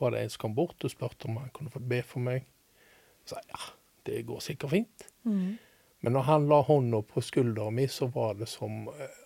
var 0.00 0.14
det 0.14 0.22
en 0.24 0.32
som 0.32 0.46
kom 0.46 0.56
bort 0.56 0.86
og 0.86 0.92
spurte 0.92 1.28
om 1.28 1.40
han 1.42 1.52
kunne 1.54 1.72
få 1.72 1.82
be 1.82 2.00
for 2.06 2.24
meg. 2.24 2.46
Så 3.24 3.36
sa 3.36 3.42
ja, 3.50 3.64
det 4.08 4.22
går 4.28 4.40
sikkert 4.44 4.72
fint. 4.72 5.08
Men 6.00 6.16
når 6.16 6.28
han 6.28 6.46
la 6.48 6.62
hånda 6.64 7.02
på 7.04 7.22
skulderen 7.24 7.76
min, 7.76 7.90
så 7.92 8.08
var 8.14 8.38
det 8.38 8.48
som 8.48 8.86
eh, 8.88 9.18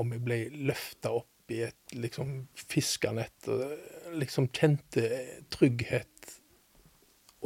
om 0.00 0.14
jeg 0.14 0.24
ble 0.24 0.38
løfta 0.70 1.12
opp 1.18 1.52
i 1.52 1.60
et 1.66 1.94
liksom 1.96 2.46
fiskenett. 2.54 3.36
Og 3.50 3.66
eh, 3.66 4.14
liksom 4.22 4.48
kjente 4.56 5.04
trygghet 5.52 6.36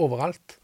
overalt. 0.00 0.58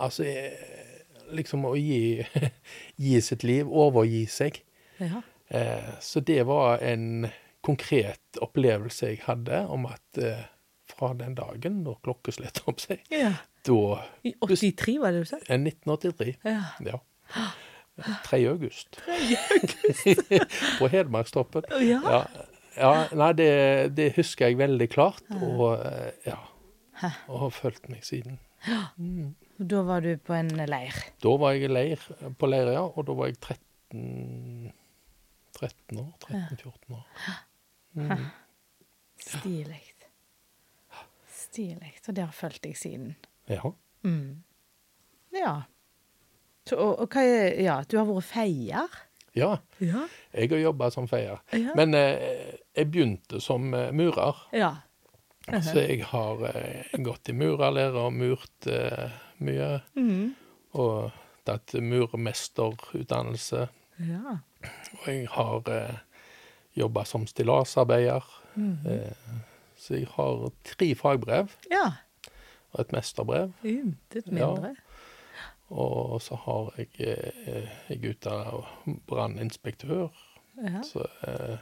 Altså 0.00 0.24
eh, 0.30 1.04
liksom 1.36 1.68
å 1.68 1.74
gi, 1.76 2.24
gi 3.04 3.20
sitt 3.24 3.44
liv, 3.44 3.68
overgi 3.68 4.24
seg. 4.30 4.62
Ja. 5.00 5.22
Eh, 5.50 5.92
så 6.00 6.20
det 6.20 6.42
var 6.46 6.82
en 6.84 7.28
konkret 7.66 8.40
opplevelse 8.40 9.12
jeg 9.12 9.22
hadde 9.26 9.64
om 9.72 9.86
at 9.90 10.20
eh, 10.20 10.44
fra 10.90 11.12
den 11.18 11.34
dagen 11.38 11.82
når 11.84 11.98
klokka 12.04 12.34
slet 12.34 12.62
om 12.70 12.76
seg, 12.80 13.02
ja. 13.12 13.32
da 13.66 13.80
I 14.26 14.34
83, 14.40 14.96
var 15.02 15.14
det 15.14 15.24
du 15.24 15.30
sa? 15.32 15.40
eh, 15.48 15.58
1983. 15.58 16.36
Ja. 16.44 16.62
Ja. 16.86 17.00
3. 18.24 18.38
august. 18.48 19.00
På 20.78 20.88
Hedmarkstoppen. 20.88 21.66
Ja. 21.84 22.00
Ja, 22.04 22.22
ja 22.78 22.92
nei, 23.12 23.32
det, 23.36 23.50
det 23.98 24.12
husker 24.16 24.48
jeg 24.48 24.60
veldig 24.60 24.88
klart, 24.92 25.26
og 25.40 25.82
eh, 25.84 26.30
ja. 26.30 26.38
Og 27.32 27.46
har 27.46 27.52
fulgt 27.56 27.88
meg 27.88 28.04
siden. 28.04 28.38
Da 29.60 29.82
var 29.88 30.04
du 30.04 30.14
på 30.20 30.34
en 30.36 30.50
leir. 30.68 30.96
Da 31.24 31.32
var 31.40 31.54
jeg 31.56 31.70
i 31.70 31.72
leir 31.72 32.02
på 32.36 32.48
Leiria, 32.50 32.82
og 32.84 33.06
da 33.08 33.14
var 33.16 33.30
jeg 33.30 33.38
13 33.40 34.72
13 35.60 35.98
år. 36.00 36.12
13-14 36.26 36.96
år. 36.96 37.04
Stilig. 39.20 39.82
Stilig. 41.30 41.94
Og 42.08 42.14
det 42.14 42.24
har 42.24 42.32
fulgt 42.36 42.62
deg 42.64 42.76
siden. 42.78 43.14
Ja. 43.50 43.72
Ja. 45.34 45.54
Så, 46.68 46.76
og, 46.78 47.00
og 47.02 47.08
hva 47.14 47.22
er 47.26 47.56
Ja, 47.64 47.78
du 47.90 47.96
har 47.98 48.06
vært 48.08 48.28
feier? 48.30 48.98
ja. 49.34 49.56
Ja. 49.80 50.04
Jeg 50.34 50.50
har 50.50 50.58
jobba 50.62 50.90
som 50.94 51.06
feier. 51.10 51.40
Ja. 51.54 51.72
Men 51.78 51.94
eh, 51.94 52.54
jeg 52.76 52.90
begynte 52.92 53.40
som 53.42 53.72
eh, 53.74 53.90
murer. 53.94 54.36
Ja. 54.54 54.72
Så 55.64 55.80
jeg 55.82 56.04
har 56.10 56.42
eh, 56.50 56.92
gått 57.02 57.30
i 57.30 57.34
murerlære 57.34 57.98
og 58.06 58.12
murt 58.14 58.66
eh, 58.70 59.10
mye. 59.42 59.70
Og 60.78 61.10
tatt 61.48 61.74
murmesterutdannelse. 61.82 63.64
Ja. 64.06 64.36
Og 65.00 65.06
jeg 65.08 65.28
har 65.32 65.70
eh, 65.72 65.96
jobba 66.76 67.04
som 67.08 67.26
stillasarbeider. 67.26 68.24
Eh, 68.60 69.38
så 69.80 69.94
jeg 69.96 70.06
har 70.16 70.50
tre 70.68 70.90
fagbrev 70.98 71.52
ja. 71.70 71.86
og 72.72 72.80
et 72.84 72.92
mesterbrev. 72.92 73.52
Intet 73.64 74.26
Ja. 74.26 74.50
mindre. 74.52 74.74
Og 75.70 76.18
så 76.22 76.34
har 76.34 76.72
jeg 76.76 76.88
eh, 76.98 77.68
Jeg 77.88 78.04
utdanna 78.10 78.64
branninspektør. 79.06 80.08
Ja. 80.60 80.82
Så, 80.82 81.06
eh, 81.26 81.58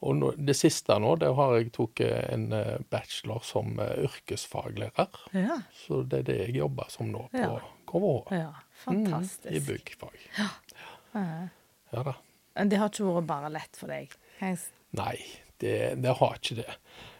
og 0.00 0.14
nå, 0.16 0.30
det 0.38 0.54
siste 0.56 0.94
nå, 1.02 1.16
det 1.20 1.28
har 1.36 1.56
jeg 1.58 1.72
tatt 1.76 2.00
en 2.06 2.48
eh, 2.56 2.78
bachelor 2.90 3.42
som 3.44 3.78
eh, 3.82 3.98
yrkesfaglærer. 4.08 5.20
Ja. 5.36 5.60
Så 5.76 6.02
det 6.08 6.20
er 6.24 6.26
det 6.32 6.38
jeg 6.46 6.56
jobber 6.62 6.88
som 6.90 7.12
nå 7.12 7.28
på 7.34 7.38
Ja. 7.44 7.60
KVH. 7.88 8.32
ja. 8.36 8.50
Fantastisk. 8.84 9.50
Mm, 9.50 9.56
I 9.56 9.60
byggfag. 9.66 10.18
Ja 10.38 11.48
da. 11.92 12.14
Men 12.58 12.68
det 12.72 12.78
har 12.80 12.90
ikke 12.90 13.06
vært 13.14 13.28
bare 13.28 13.50
lett 13.54 13.76
for 13.78 13.92
deg? 13.92 14.12
Hengs? 14.40 14.68
Nei, 14.98 15.16
det, 15.62 15.74
det 16.02 16.14
har 16.18 16.38
ikke 16.38 16.56
det. 16.60 16.74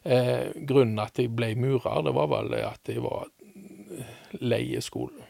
Eh, 0.09 0.49
grunnen 0.69 0.99
at 1.03 1.19
jeg 1.21 1.31
ble 1.37 1.53
murer, 1.59 2.03
det 2.07 2.15
var 2.17 2.29
vel 2.33 2.55
at 2.63 2.89
jeg 2.91 3.03
var 3.05 3.29
lei 4.41 4.63
i 4.77 4.81
skolen. 4.85 5.25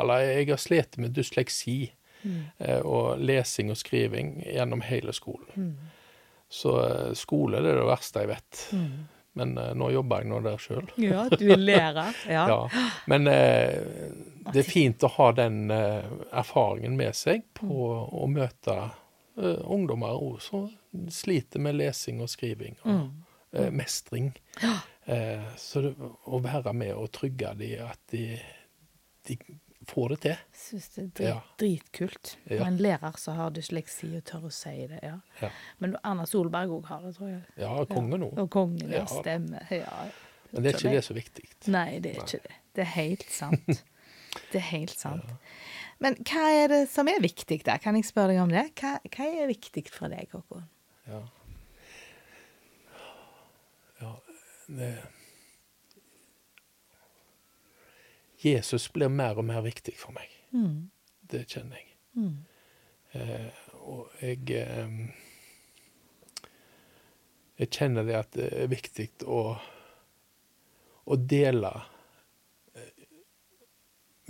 Eller 0.00 0.24
jeg 0.24 0.48
har 0.50 0.60
slitt 0.60 0.96
med 0.98 1.12
dysleksi 1.16 1.78
eh, 2.24 2.80
og 2.80 3.20
lesing 3.20 3.70
og 3.72 3.76
skriving 3.80 4.38
gjennom 4.46 4.80
hele 4.86 5.12
skolen. 5.16 5.74
Så 6.50 6.76
eh, 6.86 7.12
skole 7.18 7.60
det 7.62 7.74
er 7.74 7.80
det 7.82 7.88
verste 7.90 8.24
jeg 8.24 8.32
vet. 8.32 8.62
Men 9.38 9.52
eh, 9.60 9.72
nå 9.78 9.90
jobber 9.94 10.24
jeg 10.24 10.30
nå 10.32 10.40
der 10.46 10.58
sjøl. 10.62 10.88
Ja, 11.00 11.26
du 11.30 11.44
er 11.52 11.60
lærer. 11.60 12.16
Ja. 12.36 12.46
Ja. 12.50 12.86
Men 13.10 13.28
eh, 13.30 13.76
det 14.52 14.62
er 14.64 14.68
fint 14.70 15.04
å 15.06 15.10
ha 15.16 15.30
den 15.32 15.70
eh, 15.70 16.04
erfaringen 16.32 16.96
med 16.98 17.14
seg 17.18 17.42
på 17.54 17.66
å 17.70 18.26
møte 18.30 18.76
eh, 18.80 19.60
ungdommer 19.70 20.16
òg 20.20 20.40
som 20.44 20.68
sliter 21.10 21.62
med 21.62 21.78
lesing 21.78 22.20
og 22.24 22.28
skriving 22.32 22.76
og 22.84 23.10
eh, 23.52 23.70
mestring. 23.70 24.32
Så 25.58 25.80
det, 25.82 25.94
å 26.30 26.38
være 26.44 26.72
med 26.76 26.94
og 26.94 27.08
trygge 27.16 27.54
dem 27.58 27.80
at 27.88 27.98
de, 28.12 28.36
de 29.26 29.36
får 29.90 30.12
det 30.12 30.18
til. 30.22 30.42
Syns 30.54 30.88
det 30.94 31.02
er 31.02 31.08
drit, 31.16 31.26
Ja. 31.26 31.36
dritkult. 31.58 32.32
Ja. 32.46 32.60
Og 32.60 32.66
en 32.68 32.76
lærer 32.84 33.16
som 33.18 33.34
har 33.40 33.50
dysleksi 33.56 34.12
og 34.20 34.24
tør 34.28 34.44
å 34.46 34.52
si 34.54 34.74
det. 34.86 35.00
ja. 35.02 35.16
Ja, 35.40 35.50
Men 35.82 35.96
Erna 36.04 36.26
Solberg 36.30 36.70
òg 36.76 36.86
har 36.92 37.02
det, 37.06 37.14
tror 37.16 37.28
jeg. 37.32 37.42
ja 37.58 37.84
konge 37.90 38.18
nå. 38.22 38.28
Og 38.38 38.50
kongen, 38.50 38.90
ja. 38.92 39.06
Stemmer. 39.10 39.66
Men 40.52 40.62
det 40.62 40.74
er 40.74 40.78
ikke 40.78 40.94
det 40.94 41.04
så 41.06 41.14
viktig. 41.16 41.48
Nei, 41.70 41.98
det 42.02 42.14
er 42.14 42.22
ikke 42.22 42.42
det. 42.44 42.54
Det 42.76 42.82
er 42.86 42.92
helt 42.94 43.26
sant. 43.34 43.82
Det 44.50 44.60
er 44.60 44.68
helt 44.70 44.96
sant. 44.98 45.26
Men 46.00 46.16
hva 46.24 46.46
er 46.56 46.70
det 46.72 46.80
som 46.92 47.08
er 47.12 47.20
viktig, 47.20 47.60
da? 47.66 47.76
Kan 47.82 47.98
jeg 47.98 48.08
spørre 48.08 48.32
deg 48.32 48.42
om 48.42 48.52
det? 48.52 48.70
Hva, 48.80 48.96
hva 49.04 49.28
er 49.28 49.50
viktig 49.50 49.84
for 49.92 50.12
deg, 50.12 50.30
Håkon? 50.32 50.64
Ja. 51.10 51.20
ja 54.00 54.12
det, 54.70 54.92
Jesus 58.40 58.88
blir 58.92 59.12
mer 59.12 59.36
og 59.36 59.44
mer 59.44 59.60
viktig 59.64 59.92
for 60.00 60.16
meg. 60.16 60.30
Det 61.30 61.44
kjenner 61.50 61.76
jeg. 61.76 61.90
Eh, 63.12 63.66
og 63.84 64.12
jeg 64.22 64.50
eh, 64.54 64.92
Jeg 67.60 67.68
kjenner 67.76 68.06
det 68.08 68.14
at 68.16 68.30
det 68.32 68.46
er 68.56 68.70
viktig 68.72 69.08
å, 69.28 69.40
å 71.04 71.16
dele 71.28 71.72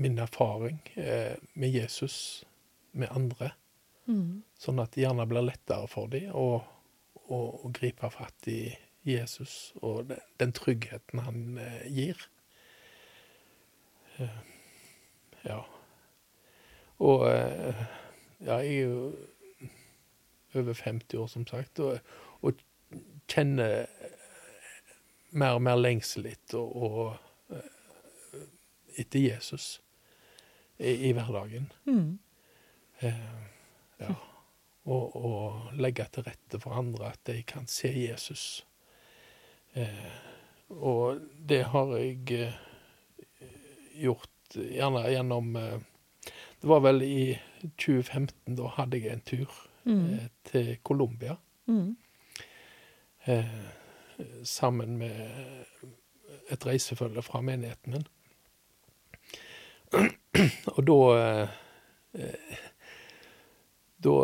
min 0.01 0.19
erfaring 0.19 0.81
eh, 0.95 1.37
med 1.53 1.71
Jesus 1.71 2.45
med 2.93 3.09
andre. 3.13 3.51
Sånn 4.59 4.81
at 4.81 4.95
det 4.95 5.05
gjerne 5.05 5.27
blir 5.29 5.45
lettere 5.45 5.89
for 5.93 6.09
dem 6.09 6.33
å, 6.33 6.63
å, 7.29 7.41
å 7.67 7.73
gripe 7.77 8.09
fatt 8.11 8.49
i 8.49 8.73
Jesus 9.05 9.75
og 9.81 10.09
den, 10.09 10.23
den 10.41 10.55
tryggheten 10.57 11.21
han 11.21 11.59
eh, 11.61 11.85
gir. 11.93 12.23
Eh, 14.17 14.41
ja. 15.45 15.61
Og 17.01 17.27
ja, 17.29 18.57
jeg 18.57 18.73
er 18.73 18.89
jo 18.89 19.13
over 20.57 20.75
50 20.75 21.21
år, 21.21 21.29
som 21.33 21.47
sagt, 21.49 21.79
og, 21.81 22.01
og 22.41 22.65
kjenner 23.31 23.85
mer 25.31 25.61
og 25.61 25.63
mer 25.69 25.79
lengsel 25.81 26.27
etter 26.33 26.59
og, 26.59 27.15
og 27.53 27.61
etter 28.99 29.29
Jesus 29.29 29.79
i, 30.81 30.95
i 31.09 31.13
hverdagen. 31.13 31.69
Mm. 31.87 32.19
Eh, 33.01 33.23
ja. 34.01 34.15
Og, 34.91 35.17
og 35.17 35.75
legge 35.77 36.07
til 36.13 36.25
rette 36.27 36.59
for 36.63 36.73
andre 36.81 37.11
at 37.13 37.21
de 37.29 37.43
kan 37.47 37.67
se 37.69 37.91
Jesus. 38.09 38.65
Eh, 39.77 40.11
og 40.71 41.21
det 41.49 41.63
har 41.73 41.93
jeg 41.99 42.33
eh, 42.33 42.57
gjort 44.01 44.57
gjerne 44.57 45.05
gjennom 45.13 45.53
eh, 45.57 45.79
Det 46.61 46.69
var 46.69 46.81
vel 46.85 47.03
i 47.07 47.39
2015, 47.81 48.57
da 48.59 48.67
hadde 48.79 48.99
jeg 49.05 49.13
en 49.19 49.27
tur 49.27 49.67
Mm. 49.85 50.11
eh, 50.13 50.27
til 50.45 50.77
Colombia. 50.85 51.37
Mm. 51.67 51.97
Eh, 53.27 53.45
sammen 54.45 54.99
med 54.99 55.65
et 56.53 56.67
reisefølge 56.67 57.23
fra 57.25 57.41
menigheten 57.41 57.93
min. 57.95 58.05
Og 60.77 60.85
da 60.87 60.99
eh, 61.19 62.59
Da 64.01 64.15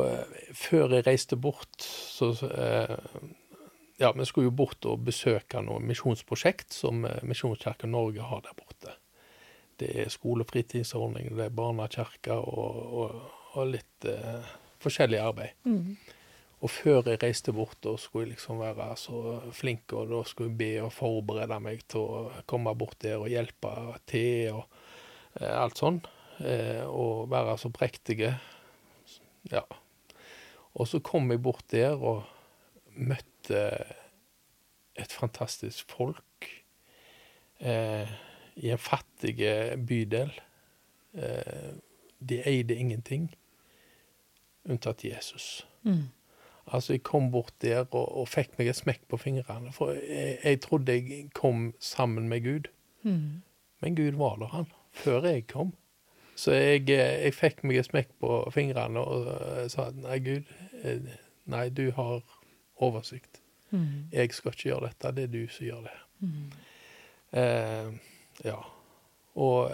Før 0.55 0.95
jeg 0.95 1.07
reiste 1.07 1.37
bort, 1.37 1.83
så 1.83 2.31
eh, 2.47 2.97
Ja, 4.01 4.13
vi 4.13 4.27
skulle 4.29 4.51
jo 4.51 4.57
bort 4.57 4.85
og 4.87 5.07
besøke 5.07 5.63
noe 5.65 5.81
misjonsprosjekt 5.81 6.77
som 6.77 7.05
eh, 7.09 7.23
Misjonskirken 7.25 7.93
Norge 7.97 8.25
har 8.29 8.45
der 8.45 8.57
borte. 8.59 8.93
Det 9.77 9.89
er 9.93 10.13
skole- 10.13 10.45
og 10.45 10.53
fritidsordning, 10.53 11.33
det 11.37 11.49
er 11.49 11.57
barnekirke 11.57 12.37
og, 12.37 12.77
og, 13.01 13.17
og 13.57 13.73
litt 13.73 14.09
eh, 14.09 14.53
forskjellig 14.85 15.21
arbeid. 15.21 15.57
Mm. 15.65 15.97
Og 16.65 16.73
før 16.73 17.11
jeg 17.11 17.21
reiste 17.21 17.53
bort, 17.53 17.77
da 17.85 17.93
skulle 18.01 18.27
jeg 18.27 18.37
liksom 18.37 18.63
være 18.63 18.89
så 19.01 19.23
flink, 19.53 19.93
og 19.93 20.09
da 20.13 20.23
skulle 20.29 20.51
jeg 20.51 20.59
be 20.61 20.71
og 20.87 20.93
forberede 20.97 21.59
meg 21.61 21.85
til 21.89 22.05
å 22.05 22.23
komme 22.49 22.73
bort 22.79 22.97
der 23.05 23.21
og 23.21 23.29
hjelpe 23.33 23.73
til 24.09 24.57
og 24.57 24.76
alt 25.41 25.81
sånn. 25.81 26.01
Eh, 26.41 26.85
og 26.85 27.31
være 27.33 27.57
så 27.59 27.71
prektige. 27.73 28.35
Ja. 29.53 29.63
Og 30.77 30.89
så 30.89 31.01
kom 31.01 31.31
jeg 31.33 31.43
bort 31.43 31.65
der 31.73 31.97
og 31.97 32.27
møtte 32.97 33.63
et 34.97 35.13
fantastisk 35.13 35.89
folk 35.93 36.51
eh, 37.61 38.09
i 38.57 38.73
en 38.73 38.81
fattig 38.81 39.39
bydel. 39.89 40.33
Eh, 41.17 41.73
de 42.21 42.41
eide 42.49 42.77
ingenting 42.77 43.31
unntatt 44.67 45.05
Jesus. 45.05 45.67
Mm. 45.83 46.09
Altså, 46.67 46.97
jeg 46.97 47.05
kom 47.07 47.31
bort 47.31 47.55
der 47.63 47.85
og, 47.85 48.09
og 48.19 48.29
fikk 48.29 48.57
meg 48.59 48.73
et 48.73 48.79
smekk 48.81 49.05
på 49.09 49.21
fingrene. 49.23 49.73
For 49.73 49.95
jeg, 49.95 50.39
jeg 50.43 50.61
trodde 50.65 50.97
jeg 50.97 51.29
kom 51.37 51.71
sammen 51.81 52.29
med 52.29 52.43
Gud. 52.45 52.73
Mm. 53.07 53.43
Men 53.81 53.97
Gud 53.97 54.19
var 54.19 54.37
der, 54.41 54.51
han, 54.51 54.67
før 54.97 55.29
jeg 55.29 55.47
kom. 55.47 55.73
Så 56.37 56.53
jeg, 56.53 56.91
eh, 56.91 57.25
jeg 57.25 57.35
fikk 57.35 57.63
meg 57.65 57.81
et 57.81 57.89
smekk 57.89 58.11
på 58.21 58.39
fingrene 58.53 59.01
og 59.01 59.29
eh, 59.33 59.65
sa 59.73 59.89
nei, 59.97 60.19
Gud, 60.25 60.51
eh, 60.83 61.15
nei, 61.49 61.69
du 61.73 61.89
har 61.97 62.21
oversikt. 62.85 63.41
Mm. 63.71 64.09
Jeg 64.13 64.35
skal 64.37 64.53
ikke 64.53 64.69
gjøre 64.69 64.91
dette, 64.91 65.15
det 65.17 65.25
er 65.25 65.33
du 65.33 65.43
som 65.53 65.67
gjør 65.67 65.87
det. 65.87 65.97
Mm. 66.21 66.51
Eh, 67.41 67.89
ja. 68.45 68.59
Og 69.37 69.73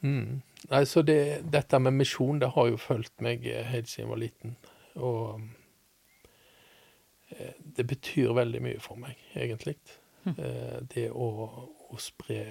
mm. 0.00 0.40
Nei, 0.68 0.82
så 0.90 1.04
det, 1.06 1.20
dette 1.52 1.78
med 1.80 1.94
misjon, 2.00 2.40
det 2.40 2.50
har 2.56 2.66
jo 2.68 2.80
fulgt 2.80 3.22
meg 3.24 3.44
helt 3.46 3.88
siden 3.88 4.08
jeg 4.08 4.10
var 4.10 4.20
liten. 4.20 4.56
Og 4.98 5.46
det 7.76 7.86
betyr 7.86 8.34
veldig 8.34 8.60
mye 8.64 8.80
for 8.82 8.98
meg, 9.00 9.20
egentlig. 9.36 9.76
Eh, 10.36 10.78
det 10.94 11.08
å, 11.14 11.28
å 11.88 11.98
spre 12.02 12.42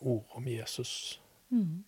ord 0.00 0.36
om 0.36 0.48
Jesus. 0.48 1.20
Mm. 1.50 1.84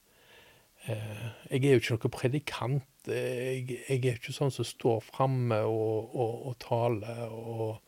Eh, 0.84 1.26
jeg 1.50 1.64
er 1.64 1.76
jo 1.76 1.82
ikke 1.82 1.96
noen 1.96 2.14
predikant. 2.16 2.88
Jeg, 3.06 3.66
jeg 3.88 3.98
er 3.98 4.18
ikke 4.18 4.34
sånn 4.34 4.52
som 4.54 4.66
står 4.66 5.00
framme 5.06 5.62
og, 5.66 6.12
og, 6.14 6.34
og 6.50 6.58
taler 6.62 7.22
og, 7.34 7.78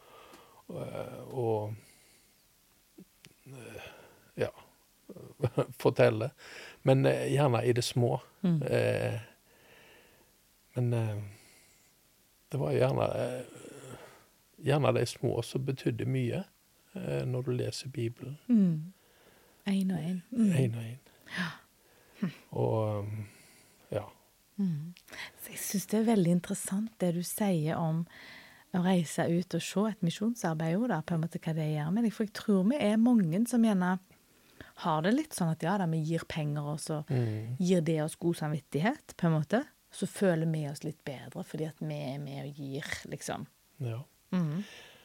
og, 0.70 0.80
og 1.30 1.74
eh, 3.50 3.90
Ja 4.46 4.50
forteller. 5.82 6.34
Men 6.82 7.06
eh, 7.06 7.28
gjerne 7.34 7.64
i 7.66 7.72
det 7.76 7.84
små. 7.84 8.18
Mm. 8.42 8.62
Eh, 8.62 9.20
men 10.74 10.92
eh, 10.92 11.22
det 12.52 12.60
var 12.60 12.74
gjerne 12.74 13.10
eh, 13.18 13.60
Gjerne 14.64 14.94
de 14.96 15.02
små 15.06 15.42
som 15.44 15.64
betydde 15.66 16.06
mye 16.08 16.38
eh, 16.38 16.53
når 16.94 17.42
du 17.46 17.50
leser 17.58 17.88
Bibelen. 17.90 18.38
Mm. 18.48 18.92
En 19.66 19.90
og. 19.90 20.20
Mm. 20.30 20.52
Én 20.52 20.76
og 20.76 20.84
en. 20.84 22.32
Og 22.52 22.98
um, 22.98 23.26
ja. 23.92 24.04
Mm. 24.56 24.94
Så 25.42 25.50
jeg 25.50 25.58
syns 25.58 25.86
det 25.90 25.98
er 26.00 26.08
veldig 26.14 26.34
interessant 26.38 26.92
det 27.02 27.14
du 27.16 27.22
sier 27.26 27.76
om 27.80 28.04
å 28.74 28.82
reise 28.84 29.26
ut 29.30 29.54
og 29.54 29.62
se 29.62 29.84
et 29.90 30.02
misjonsarbeid 30.02 30.88
da, 30.90 31.00
på 31.06 31.14
en 31.14 31.22
måte 31.24 31.38
hva 31.42 31.54
det 31.54 31.68
gjør 31.72 31.92
med 31.94 32.04
deg. 32.06 32.14
For 32.14 32.26
jeg 32.26 32.34
tror 32.34 32.64
vi 32.70 32.78
er 32.82 32.96
mange 33.02 33.40
som 33.50 33.62
gjerne 33.66 33.96
har 34.82 35.02
det 35.04 35.12
litt 35.14 35.34
sånn 35.36 35.52
at 35.52 35.62
ja 35.62 35.76
da, 35.78 35.86
vi 35.90 36.00
gir 36.02 36.24
penger, 36.28 36.62
og 36.74 36.80
så 36.82 37.04
Mm. 37.10 37.56
gir 37.60 37.80
det 37.86 38.00
oss 38.02 38.16
god 38.16 38.34
samvittighet, 38.36 39.14
på 39.16 39.26
en 39.28 39.36
måte. 39.36 39.64
Så 39.94 40.06
føler 40.10 40.50
vi 40.50 40.64
oss 40.68 40.82
litt 40.82 41.04
bedre 41.06 41.44
fordi 41.46 41.68
at 41.68 41.78
vi 41.78 41.94
er 41.94 42.18
med 42.18 42.46
og 42.48 42.54
gir, 42.58 42.84
liksom. 43.06 43.46
Ja. 43.78 44.00
Mm. 44.32 44.64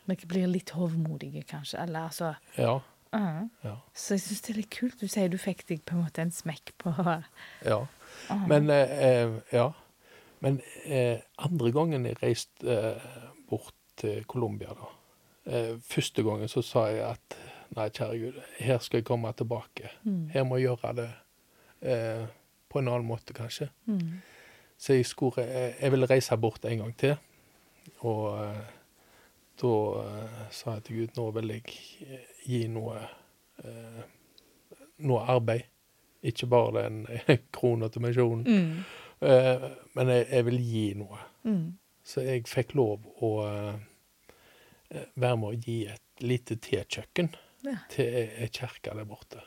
Vi 0.09 0.25
blir 0.27 0.47
litt 0.47 0.69
hovmodige, 0.75 1.43
kanskje. 1.49 1.81
Eller 1.83 1.99
altså 2.09 2.33
Ja. 2.57 2.79
mhm. 3.13 3.49
Ja. 3.63 3.75
Så 3.93 4.13
jeg 4.13 4.21
syns 4.21 4.41
det 4.41 4.49
er 4.53 4.57
litt 4.61 4.69
kult. 4.79 4.99
Du 5.01 5.07
sier 5.07 5.29
du 5.29 5.37
fikk 5.37 5.65
deg 5.67 5.83
på 5.85 5.95
en 5.95 6.03
måte 6.03 6.21
en 6.21 6.31
smekk 6.31 6.73
på 6.77 6.93
ja. 7.65 7.85
Men 8.47 8.69
eh, 8.69 9.05
eh, 9.07 9.39
Ja. 9.53 9.71
Men 10.41 10.61
eh, 10.85 11.19
andre 11.37 11.71
gangen 11.71 12.05
jeg 12.05 12.15
reiste 12.23 12.63
eh, 12.63 13.01
bort 13.49 13.73
til 13.99 14.23
Colombia, 14.25 14.71
da 14.71 14.87
eh, 15.51 15.73
Første 15.83 16.23
gangen 16.23 16.47
så 16.47 16.61
sa 16.63 16.85
jeg 16.87 17.03
at 17.03 17.35
nei, 17.75 17.89
kjære 17.89 18.19
Gud, 18.21 18.37
her 18.59 18.79
skal 18.79 18.97
jeg 19.01 19.05
komme 19.05 19.33
tilbake. 19.37 19.89
Mm. 20.03 20.29
Her 20.33 20.43
må 20.47 20.57
jeg 20.57 20.69
gjøre 20.69 20.93
det 20.95 21.09
eh, 21.81 22.23
på 22.69 22.79
en 22.79 22.87
annen 22.87 23.05
måte, 23.07 23.33
kanskje. 23.33 23.67
Mm. 23.85 24.21
Så 24.79 24.93
jeg, 24.93 25.05
skulle, 25.05 25.43
jeg 25.81 25.91
ville 25.91 26.07
reise 26.09 26.37
bort 26.37 26.65
en 26.65 26.77
gang 26.85 26.95
til. 26.97 27.15
Og 27.99 28.39
da 29.59 29.73
eh, 30.03 30.39
sa 30.55 30.77
jeg 30.77 30.85
til 30.87 31.01
Gud 31.01 31.17
nå 31.19 31.25
vil 31.35 31.53
jeg 31.55 31.75
gi 32.45 32.61
noe 32.71 33.01
eh, 33.63 34.01
noe 35.05 35.25
arbeid. 35.31 35.67
Ikke 36.29 36.49
bare 36.51 36.81
den 36.87 37.03
krona 37.55 37.87
til 37.91 38.03
misjonen. 38.03 38.43
Mm. 38.47 38.79
Eh, 39.27 39.67
men 39.95 40.11
jeg, 40.15 40.25
jeg 40.31 40.45
vil 40.49 40.59
gi 40.63 40.85
noe. 40.99 41.19
Mm. 41.47 41.67
Så 42.03 42.23
jeg 42.25 42.47
fikk 42.49 42.73
lov 42.79 43.05
å 43.23 43.29
eh, 43.45 43.77
være 45.15 45.37
med 45.39 45.47
å 45.51 45.59
gi 45.67 45.77
et 45.91 46.25
lite 46.25 46.57
tekjøkken 46.59 47.31
Ja. 47.67 47.75
til 47.91 48.07
ei 48.15 48.47
kirke 48.55 48.93
der 48.95 49.03
borte. 49.07 49.41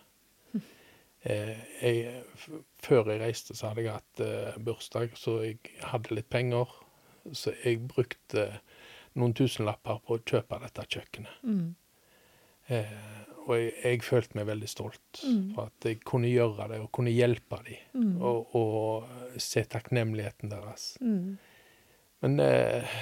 Eh, 1.25 1.55
jeg, 1.81 2.23
før 2.83 3.09
jeg 3.13 3.21
reiste, 3.23 3.55
så 3.55 3.71
hadde 3.71 3.85
jeg 3.87 3.95
hatt 3.95 4.21
eh, 4.25 4.57
bursdag, 4.61 5.13
så 5.17 5.37
jeg 5.45 5.61
hadde 5.87 6.17
litt 6.19 6.29
penger. 6.33 6.73
Så 7.33 7.53
jeg 7.63 7.79
brukte 7.89 8.49
noen 9.19 9.35
tusenlapper 9.37 9.99
på 10.07 10.17
å 10.17 10.23
kjøpe 10.25 10.59
dette 10.63 10.85
kjøkkenet. 10.89 11.43
Mm. 11.45 11.75
Eh, 12.73 12.95
og 13.43 13.57
jeg, 13.59 13.73
jeg 13.83 14.03
følte 14.07 14.39
meg 14.39 14.47
veldig 14.47 14.69
stolt 14.71 15.23
Mm. 15.27 15.55
for 15.55 15.67
at 15.69 15.85
jeg 15.89 16.01
kunne 16.07 16.31
gjøre 16.31 16.69
det, 16.71 16.79
og 16.81 16.93
kunne 16.95 17.11
hjelpe 17.13 17.59
dem. 17.67 17.81
Mm. 17.95 18.23
Og, 18.23 18.55
og 18.57 19.41
se 19.43 19.65
takknemligheten 19.65 20.51
deres. 20.53 20.93
Mm. 21.01 21.39
Men 22.23 22.41
eh, 22.41 22.95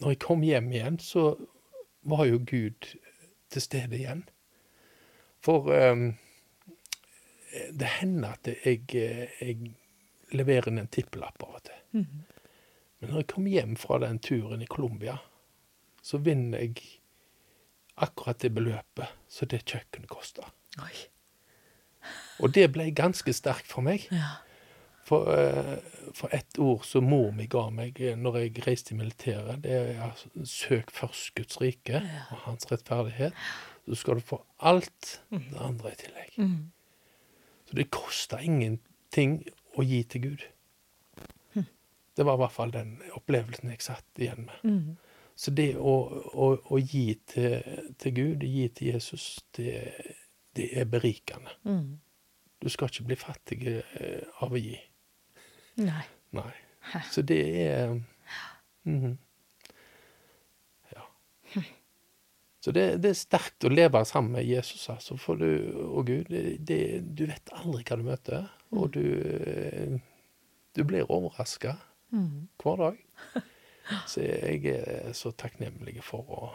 når 0.00 0.14
jeg 0.14 0.18
kom 0.24 0.42
hjem 0.42 0.72
igjen, 0.72 0.98
så 0.98 1.36
var 2.08 2.24
jo 2.26 2.40
Gud 2.48 2.88
til 3.52 3.62
stede 3.62 3.98
igjen. 4.00 4.24
For 5.44 5.68
eh, 5.76 6.06
det 7.76 7.90
hender 8.00 8.34
at 8.38 8.48
jeg, 8.64 8.82
eh, 8.96 9.28
jeg 9.40 9.74
leverer 10.32 10.72
inn 10.72 10.80
en 10.82 10.88
tippelapp 10.92 11.42
av 11.44 11.58
og 11.60 11.64
til. 11.68 11.80
Mm. 12.00 12.22
Men 13.02 13.10
når 13.10 13.24
jeg 13.24 13.30
kom 13.34 13.46
hjem 13.50 13.72
fra 13.76 13.98
den 13.98 14.20
turen 14.22 14.62
i 14.62 14.68
Colombia, 14.70 15.16
så 16.02 16.20
vinner 16.22 16.62
jeg 16.62 16.78
akkurat 18.02 18.38
det 18.42 18.52
beløpet 18.54 19.10
som 19.28 19.50
det 19.50 19.64
kjøkkenet 19.66 20.08
kosta. 20.10 20.46
Og 22.42 22.54
det 22.54 22.68
ble 22.74 22.88
ganske 22.96 23.34
sterkt 23.36 23.68
for 23.70 23.84
meg. 23.86 24.06
Ja. 24.14 24.36
For, 25.02 25.26
eh, 25.34 25.78
for 26.14 26.30
et 26.34 26.58
ord 26.62 26.84
som 26.86 27.08
mor 27.10 27.32
mi 27.34 27.48
ga 27.50 27.64
meg 27.74 27.98
eh, 28.00 28.14
når 28.16 28.38
jeg 28.38 28.62
reiste 28.68 28.94
i 28.94 28.98
militæret, 29.00 29.58
det 29.64 29.74
er 29.98 30.22
søk 30.46 30.90
først 30.94 31.34
Guds 31.34 31.58
rike 31.60 31.98
Ja. 31.98 32.22
og 32.30 32.38
hans 32.46 32.68
rettferdighet. 32.70 33.34
Så 33.88 33.98
skal 33.98 34.14
du 34.14 34.20
få 34.20 34.38
alt 34.62 35.20
det 35.30 35.58
andre 35.58 35.90
i 35.92 35.98
tillegg. 36.04 36.36
Mm. 36.38 36.70
Så 37.66 37.74
det 37.80 37.90
kosta 37.90 38.38
ingenting 38.38 39.40
å 39.74 39.82
gi 39.82 40.02
til 40.04 40.22
Gud. 40.28 40.46
Det 42.16 42.26
var 42.28 42.36
i 42.36 42.42
hvert 42.42 42.52
fall 42.52 42.72
den 42.74 42.96
opplevelsen 43.16 43.72
jeg 43.72 43.84
satt 43.84 44.20
igjen 44.20 44.46
med. 44.46 44.64
Mm. 44.68 45.12
Så 45.34 45.50
det 45.56 45.72
å, 45.80 45.94
å, 46.34 46.48
å 46.68 46.78
gi 46.78 47.06
til, 47.26 47.62
til 47.98 48.14
Gud, 48.14 48.44
gi 48.44 48.66
til 48.76 48.92
Jesus, 48.92 49.26
det, 49.56 49.74
det 50.56 50.68
er 50.78 50.88
berikende. 50.92 51.54
Mm. 51.64 52.00
Du 52.62 52.68
skal 52.70 52.92
ikke 52.92 53.08
bli 53.08 53.18
fattig 53.18 53.62
eh, 53.66 54.42
av 54.44 54.52
å 54.52 54.60
gi. 54.60 54.76
Nei. 55.82 56.04
Nei. 56.36 56.52
Så 57.10 57.24
det 57.26 57.40
er 57.62 57.94
mm, 58.84 59.16
Ja. 60.92 61.06
Så 62.62 62.74
det, 62.76 62.84
det 63.02 63.10
er 63.10 63.18
sterkt 63.18 63.64
å 63.66 63.72
leve 63.72 64.04
sammen 64.06 64.36
med 64.36 64.46
Jesus 64.46 64.84
altså, 64.92 65.16
du, 65.40 65.48
og 65.88 66.06
Gud. 66.06 66.30
Det, 66.30 66.82
du 67.02 67.24
vet 67.26 67.54
aldri 67.56 67.82
hva 67.88 67.98
du 67.98 68.04
møter, 68.06 68.46
og 68.70 68.92
du, 68.94 69.06
eh, 69.32 69.96
du 70.76 70.84
blir 70.86 71.10
overraska 71.10 71.78
Mm. 72.12 72.48
hver 72.62 72.76
dag. 72.76 72.98
Så 74.06 74.22
jeg 74.22 74.64
er 74.70 75.12
så 75.16 75.32
takknemlig 75.34 75.96
for 76.06 76.28
å 76.30 76.50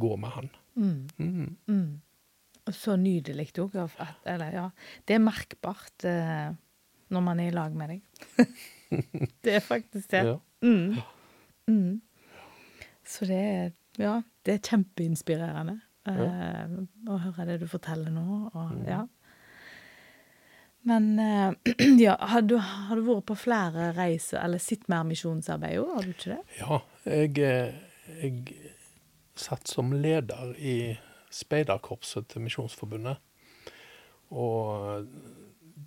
gå 0.00 0.14
med 0.16 0.30
Han. 0.34 0.50
Mm. 0.74 1.08
Mhm. 1.18 1.56
Mm. 1.68 2.00
Så 2.72 2.94
nydelig 2.96 3.50
òg. 3.60 3.74
Eller 4.24 4.54
ja, 4.56 4.62
det 5.06 5.14
er 5.18 5.20
merkbart 5.20 6.04
eh, 6.08 6.54
når 7.12 7.20
man 7.26 7.40
er 7.42 7.50
i 7.50 7.54
lag 7.54 7.74
med 7.76 7.92
deg. 7.92 8.00
det 9.44 9.58
er 9.58 9.60
faktisk 9.60 10.08
det. 10.14 10.22
Ja. 10.30 10.38
Mm. 10.64 10.96
Mm. 11.68 12.00
Så 13.04 13.26
det 13.28 13.40
er 13.42 13.72
Ja, 14.00 14.14
det 14.42 14.54
er 14.56 14.64
kjempeinspirerende 14.70 15.76
eh, 16.08 16.72
å 17.06 17.18
høre 17.28 17.44
det 17.52 17.60
du 17.62 17.68
forteller 17.70 18.10
nå. 18.10 18.24
Og, 18.54 18.72
Mm. 18.72 18.86
ja. 18.88 19.02
Men 20.84 21.18
eh, 21.18 21.74
ja, 22.04 22.16
har 22.20 22.44
du, 22.44 22.58
har 22.60 23.00
du 23.00 23.06
vært 23.06 23.28
på 23.30 23.38
flere 23.46 23.92
reiser, 23.96 24.42
eller 24.42 24.60
sett 24.60 24.84
mer 24.92 25.06
misjonsarbeid 25.08 25.80
òg, 25.80 25.92
har 25.96 26.04
du 26.04 26.12
ikke 26.12 26.34
det? 26.34 26.42
Ja, 26.60 26.80
jeg, 27.08 27.38
eh, 27.40 28.18
jeg 28.20 28.74
satt 29.40 29.70
som 29.70 29.94
leder 29.96 30.52
i 30.60 30.76
speiderkorpset 31.34 32.28
til 32.30 32.44
Misjonsforbundet. 32.44 33.18
Og 34.34 35.08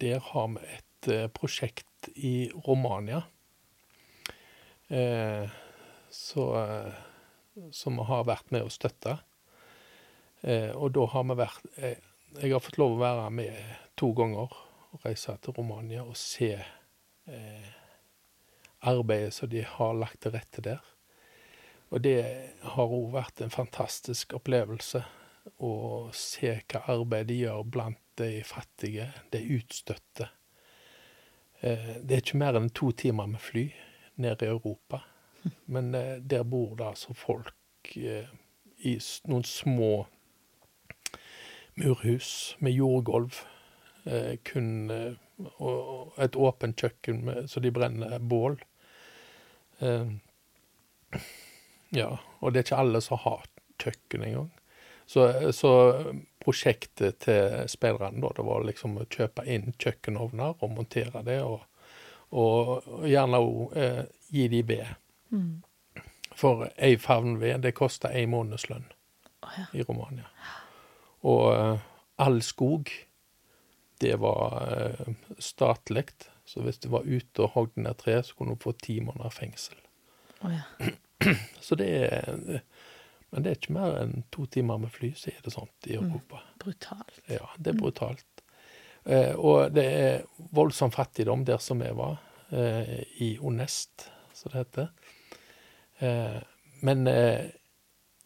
der 0.02 0.20
har 0.32 0.50
vi 0.56 0.66
et 0.78 1.12
eh, 1.14 1.30
prosjekt 1.32 2.10
i 2.16 2.50
Romania. 2.68 3.22
Eh, 4.88 5.48
så, 6.10 6.44
som 7.76 7.98
vi 8.00 8.06
har 8.08 8.28
vært 8.28 8.54
med 8.56 8.66
å 8.66 8.74
støtte. 8.74 9.18
Eh, 10.42 10.72
og 10.74 10.94
da 10.96 11.06
har 11.12 11.26
vi 11.28 11.36
vært 11.38 11.78
Jeg 11.78 12.52
har 12.54 12.62
fått 12.62 12.78
lov 12.78 12.96
å 12.96 13.02
være 13.02 13.30
med 13.34 13.76
to 13.98 14.12
ganger 14.16 14.54
og 14.91 15.06
reise 15.06 15.36
til 15.41 15.56
Romania 15.58 16.04
og 16.04 16.17
se 16.17 16.54
eh, 16.58 17.69
arbeidet 18.82 19.34
som 19.34 19.50
de 19.50 19.63
har 19.65 19.93
lagt 19.97 20.21
til 20.21 20.36
rette 20.36 20.63
der. 20.63 20.84
Og 21.89 22.04
det 22.04 22.19
har 22.62 22.91
òg 22.91 23.13
vært 23.13 23.41
en 23.41 23.54
fantastisk 23.54 24.34
opplevelse 24.36 25.04
å 25.63 25.73
se 26.15 26.58
hva 26.67 26.84
arbeid 26.91 27.30
de 27.30 27.41
gjør 27.45 27.63
blant 27.71 28.02
de 28.19 28.41
fattige, 28.43 29.12
de 29.32 29.43
utstøtte. 29.58 30.30
Eh, 31.62 31.95
Det 32.04 32.15
er 32.15 32.23
ikke 32.23 32.41
mer 32.41 32.58
enn 32.58 32.69
to 32.69 32.91
timer 32.91 33.28
med 33.28 33.41
fly 33.41 33.69
ned 34.17 34.43
i 34.43 34.52
Europa. 34.52 35.04
Men 35.73 35.95
eh, 35.95 36.17
der 36.19 36.43
bor 36.43 36.76
det 36.76 36.88
altså 36.88 37.13
folk 37.13 37.95
eh, 37.95 38.28
i 38.84 38.97
noen 39.26 39.43
små 39.43 40.08
murhus 41.78 42.58
med 42.60 42.73
jordgulv. 42.73 43.43
Eh, 44.08 44.38
kun 44.48 44.91
eh, 44.91 45.13
et 46.24 46.36
åpent 46.36 46.80
kjøkken 46.80 47.26
med, 47.28 47.50
så 47.52 47.60
de 47.63 47.72
brenner 47.76 48.20
bål. 48.20 48.56
Eh, 49.80 50.13
ja, 51.96 52.12
og 52.39 52.54
det 52.54 52.62
er 52.62 52.67
ikke 52.67 52.82
alle 52.84 53.02
som 53.04 53.20
har 53.24 53.46
kjøkken 53.84 54.24
engang. 54.28 54.52
Så, 55.08 55.52
så 55.56 55.72
prosjektet 56.43 57.22
til 57.24 57.70
speiderne 57.72 58.20
da, 58.24 58.32
det 58.36 58.43
var 58.48 58.65
liksom 58.67 58.98
å 59.00 59.08
kjøpe 59.08 59.46
inn 59.48 59.72
kjøkkenovner 59.80 60.58
og 60.60 60.74
montere 60.76 61.24
det, 61.28 61.39
og, 61.43 61.63
og 62.36 63.08
gjerne 63.08 63.39
òg 63.43 63.78
eh, 63.80 64.04
gi 64.36 64.48
de 64.52 64.62
ved. 64.67 64.93
Mm. 65.32 66.04
For 66.38 66.67
ei 66.76 66.98
favn 67.02 67.39
ved, 67.41 67.62
det 67.63 67.76
koster 67.78 68.12
ei 68.15 68.28
månedslønn 68.30 68.86
oh, 68.88 69.56
ja. 69.58 69.67
i 69.74 69.86
Romania. 69.88 70.28
Og 71.28 71.46
eh, 71.56 71.88
all 72.24 72.41
skog, 72.46 72.91
det 74.04 74.16
var 74.22 74.58
uh, 74.68 75.14
statlig. 75.40 76.10
Så 76.48 76.64
hvis 76.64 76.80
du 76.80 76.90
var 76.94 77.08
ute 77.08 77.44
og 77.44 77.54
hogde 77.56 77.84
ned 77.84 77.98
tre, 78.00 78.22
så 78.24 78.36
kunne 78.38 78.56
du 78.56 78.64
få 78.64 78.72
ti 78.80 79.00
måneder 79.04 79.34
fengsel. 79.34 79.76
Oh, 80.42 80.54
ja. 80.54 80.92
Så 81.62 81.76
det 81.76 81.90
er 82.06 82.62
Men 83.30 83.44
det 83.44 83.50
er 83.50 83.58
ikke 83.58 83.74
mer 83.76 83.98
enn 84.00 84.22
to 84.32 84.46
timer 84.48 84.78
med 84.80 84.94
fly, 84.96 85.10
så 85.20 85.34
er 85.34 85.42
det 85.44 85.52
sånt 85.52 85.88
i 85.92 85.98
Europa. 85.98 86.40
Brutalt. 86.64 87.18
Ja, 87.28 87.50
det 87.60 87.74
er 87.74 87.80
brutalt. 87.82 88.44
Eh, 89.04 89.34
og 89.36 89.74
det 89.76 89.84
er 89.84 90.46
voldsom 90.56 90.94
fattigdom 90.96 91.44
der 91.44 91.60
som 91.60 91.84
jeg 91.84 91.98
var, 91.98 92.22
eh, 92.56 93.04
i 93.20 93.34
Onest, 93.44 94.08
som 94.32 94.54
det 94.54 94.62
heter. 94.62 94.88
Eh, 96.00 96.40
men 96.88 97.08
eh, 97.08 97.52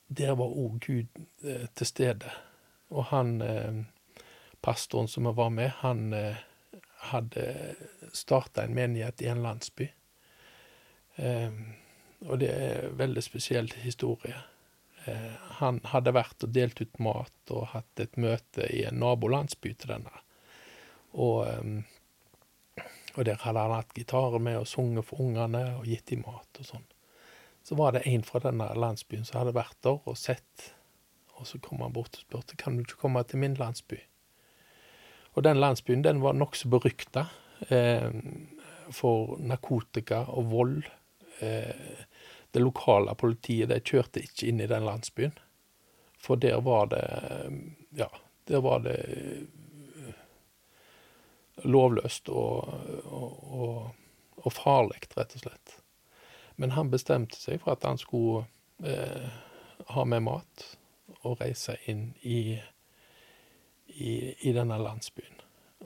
der 0.08 0.36
var 0.38 0.54
òg 0.54 0.80
Gud 0.86 1.22
eh, 1.44 1.66
til 1.76 1.88
stede. 1.88 2.32
Og 2.90 3.10
han 3.10 3.42
eh, 3.42 3.84
pastoren 4.62 5.08
som 5.08 5.28
vi 5.28 5.34
var 5.38 5.50
med, 5.50 5.72
han 5.82 6.14
eh, 6.14 6.40
hadde 7.12 7.76
starta 8.14 8.64
en 8.64 8.76
menighet 8.78 9.22
i 9.22 9.30
en 9.32 9.44
landsby. 9.44 9.90
Eh, 11.16 11.62
og 12.30 12.40
det 12.40 12.50
er 12.54 12.90
en 12.90 12.98
veldig 13.00 13.24
spesiell 13.26 13.72
historie. 13.82 14.38
Eh, 15.06 15.32
han 15.62 15.80
hadde 15.90 16.14
vært 16.14 16.46
og 16.46 16.54
delt 16.54 16.82
ut 16.82 17.00
mat 17.02 17.54
og 17.54 17.72
hatt 17.74 18.04
et 18.04 18.20
møte 18.22 18.68
i 18.70 18.84
en 18.86 19.00
nabolandsby 19.02 19.74
til 19.74 19.96
denne. 19.96 20.14
Og, 21.18 21.48
eh, 21.48 22.86
og 23.16 23.26
der 23.28 23.42
hadde 23.42 23.66
han 23.66 23.76
hatt 23.80 23.96
gitarer 23.98 24.40
med 24.40 24.62
og 24.62 24.70
sunget 24.70 25.10
for 25.10 25.26
ungene 25.26 25.66
og 25.80 25.90
gitt 25.90 26.14
dem 26.14 26.24
mat 26.28 26.62
og 26.62 26.70
sånn. 26.70 26.86
Så 27.64 27.78
var 27.78 27.94
det 27.94 28.06
en 28.10 28.24
fra 28.26 28.42
denne 28.42 28.70
landsbyen 28.74 29.26
som 29.26 29.42
hadde 29.42 29.58
vært 29.58 29.78
der 29.86 30.00
og 30.10 30.18
sett, 30.18 30.72
og 31.38 31.50
så 31.50 31.60
kom 31.62 31.82
han 31.82 31.94
bort 31.94 32.16
og 32.18 32.24
spurte 32.24 32.58
kan 32.58 32.78
du 32.78 32.86
ikke 32.86 33.02
komme 33.02 33.24
til 33.26 33.42
min 33.42 33.58
landsby. 33.58 34.00
Og 35.34 35.44
den 35.44 35.60
landsbyen 35.60 36.04
den 36.04 36.22
var 36.22 36.36
nokså 36.36 36.70
berykta 36.72 37.26
eh, 37.70 38.10
for 38.92 39.38
narkotika 39.40 40.26
og 40.28 40.50
vold. 40.52 40.90
Eh, 41.40 42.02
det 42.52 42.60
lokale 42.60 43.16
politiet 43.16 43.72
de 43.72 43.80
kjørte 43.80 44.24
ikke 44.26 44.50
inn 44.52 44.60
i 44.60 44.68
den 44.68 44.84
landsbyen. 44.86 45.38
For 46.22 46.36
der 46.36 46.62
var 46.62 46.92
det 46.92 47.06
Ja, 47.96 48.08
der 48.48 48.62
var 48.62 48.80
det 48.80 48.98
eh, 49.00 50.14
lovløst 51.64 52.30
og, 52.30 52.70
og, 53.06 53.32
og, 53.62 53.96
og 54.36 54.54
farlig, 54.54 55.02
rett 55.18 55.36
og 55.36 55.44
slett. 55.46 55.78
Men 56.56 56.76
han 56.76 56.92
bestemte 56.92 57.40
seg 57.40 57.62
for 57.64 57.76
at 57.76 57.88
han 57.88 58.00
skulle 58.00 58.46
eh, 58.84 59.28
ha 59.96 60.06
med 60.06 60.24
mat 60.28 60.66
og 61.22 61.42
reise 61.42 61.78
inn 61.90 62.12
i, 62.22 62.60
i, 63.96 64.34
i 64.48 64.54
denne 64.56 64.78
landsbyen. 64.82 65.42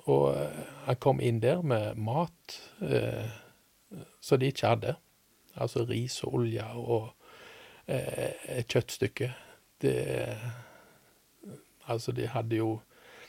Og 0.05 0.35
eh, 0.35 0.61
han 0.85 0.99
kom 1.01 1.21
inn 1.23 1.41
der 1.43 1.63
med 1.65 1.97
mat 1.97 2.59
eh, 2.83 3.25
som 4.21 4.39
de 4.41 4.51
ikke 4.51 4.73
hadde. 4.73 4.95
Altså 5.55 5.85
ris 5.87 6.19
og 6.27 6.41
olje 6.41 6.65
og 6.75 7.09
eh, 7.87 8.59
et 8.59 8.71
kjøttstykke. 8.71 9.33
Det 9.81 9.97
Altså, 11.85 12.11
de 12.11 12.25
hadde 12.25 12.57
jo 12.57 12.79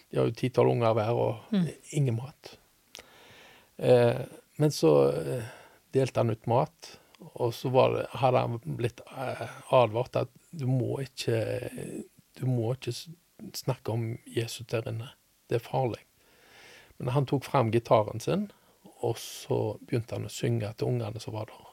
De 0.08 0.16
har 0.16 0.28
jo 0.30 0.32
titall 0.38 0.70
unger 0.70 0.94
hver 0.96 1.18
og 1.18 1.56
ingen 1.90 2.14
mat. 2.16 2.52
Eh, 3.76 4.20
men 4.56 4.70
så 4.72 4.92
eh, 5.10 5.48
delte 5.92 6.22
han 6.22 6.30
ut 6.30 6.46
mat, 6.46 6.92
og 7.34 7.50
så 7.54 7.72
var 7.74 7.90
det, 7.92 8.04
hadde 8.22 8.42
han 8.44 8.76
blitt 8.78 9.02
eh, 9.10 9.42
advart 9.74 10.16
at 10.22 10.30
du 10.52 10.64
må 10.70 11.00
ikke 11.02 11.40
Du 12.38 12.46
må 12.46 12.74
ikke 12.76 12.94
snakke 13.56 13.92
om 13.92 14.18
Jesus 14.26 14.66
der 14.70 14.88
inne. 14.88 15.12
Det 15.48 15.60
er 15.60 15.68
farlig. 15.68 16.02
Men 16.98 17.12
han 17.14 17.26
tok 17.28 17.44
fram 17.44 17.70
gitaren 17.72 18.20
sin, 18.20 18.50
og 19.04 19.18
så 19.20 19.76
begynte 19.84 20.16
han 20.16 20.28
å 20.28 20.32
synge 20.32 20.72
til 20.76 20.94
ungene 20.94 21.20
som 21.20 21.36
var 21.36 21.50
der. 21.50 21.72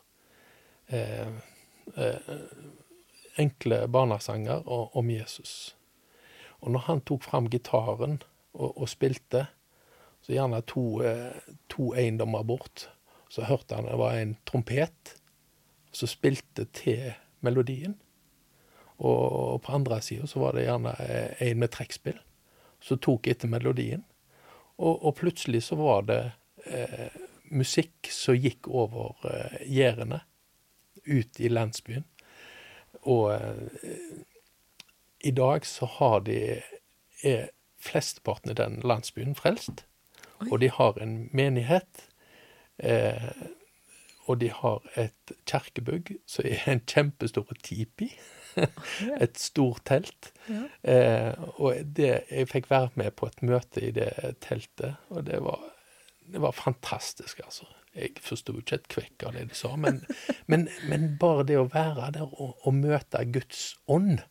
Eh, 0.93 1.34
eh, 1.96 2.34
enkle 3.39 3.88
barnesanger 3.88 4.67
om 4.69 5.10
Jesus. 5.10 5.76
Og 6.62 6.72
når 6.72 6.88
han 6.88 7.02
tok 7.02 7.24
fram 7.24 7.50
gitaren 7.52 8.22
og, 8.54 8.78
og 8.78 8.89
spilte, 8.91 9.48
så 10.24 10.36
gjerne 10.36 10.62
to, 10.67 11.02
eh, 11.04 11.36
to 11.72 11.91
eiendommer 12.00 12.43
bort, 12.48 12.88
så 13.30 13.48
hørte 13.48 13.76
han 13.76 13.89
det 13.89 13.98
var 14.00 14.19
en 14.19 14.38
trompet 14.48 15.15
som 15.91 16.10
spilte 16.10 16.67
til 16.76 17.12
melodien. 17.43 17.98
Og 18.97 19.62
på 19.63 19.73
andre 19.73 20.01
sida 20.01 20.27
så 20.29 20.39
var 20.43 20.53
det 20.56 20.67
gjerne 20.67 20.93
eh, 21.01 21.47
en 21.49 21.60
med 21.60 21.71
trekkspill 21.73 22.19
som 22.84 22.99
tok 22.99 23.27
etter 23.32 23.51
melodien. 23.51 24.03
Og, 24.77 25.06
og 25.06 25.15
plutselig 25.17 25.63
så 25.67 25.77
var 25.79 26.06
det 26.10 26.21
eh, 26.65 27.15
musikk 27.53 28.10
som 28.12 28.38
gikk 28.38 28.67
over 28.67 29.15
eh, 29.29 29.62
gjerdene, 29.69 30.21
ut 31.03 31.39
i 31.39 31.49
landsbyen. 31.51 32.06
Og 33.10 33.34
eh, 33.34 33.89
i 35.23 35.32
dag 35.32 35.65
så 35.65 35.88
har 35.99 36.23
de 36.27 36.38
er 37.23 37.49
flesteparten 37.79 38.51
i 38.51 38.58
den 38.60 38.79
landsbyen 38.84 39.36
frelst. 39.36 39.86
Oi. 40.41 40.47
Og 40.51 40.60
de 40.60 40.69
har 40.71 40.99
en 41.01 41.29
menighet. 41.32 42.08
Eh, 42.77 43.32
og 44.25 44.39
de 44.39 44.49
har 44.51 44.84
et 44.99 45.34
kirkebygg 45.49 46.15
som 46.27 46.47
er 46.47 46.63
en 46.71 46.84
kjempestor 46.88 47.51
tipi. 47.63 48.10
et 49.23 49.39
stort 49.39 49.83
telt. 49.89 50.31
Ja. 50.47 50.63
Eh, 50.81 51.45
og 51.57 51.93
det, 51.97 52.11
jeg 52.29 52.49
fikk 52.51 52.69
være 52.71 52.91
med 52.99 53.15
på 53.19 53.29
et 53.29 53.45
møte 53.45 53.83
i 53.83 53.93
det 53.95 54.11
teltet, 54.43 54.99
og 55.09 55.25
det 55.29 55.39
var, 55.45 55.63
det 56.33 56.43
var 56.43 56.57
fantastisk, 56.57 57.43
altså. 57.45 57.69
Jeg 57.93 58.17
forsto 58.25 58.55
ikke 58.57 58.79
et 58.79 58.87
kvekk 58.89 59.23
av 59.27 59.35
det 59.37 59.43
de 59.51 59.57
sa, 59.57 59.75
men, 59.77 60.01
men, 60.51 60.67
men 60.89 61.11
bare 61.21 61.45
det 61.49 61.59
å 61.61 61.69
være 61.69 62.09
der 62.15 62.25
og, 62.25 62.55
og 62.65 62.77
møte 62.79 63.21
Guds 63.29 63.75
ånd 63.85 64.23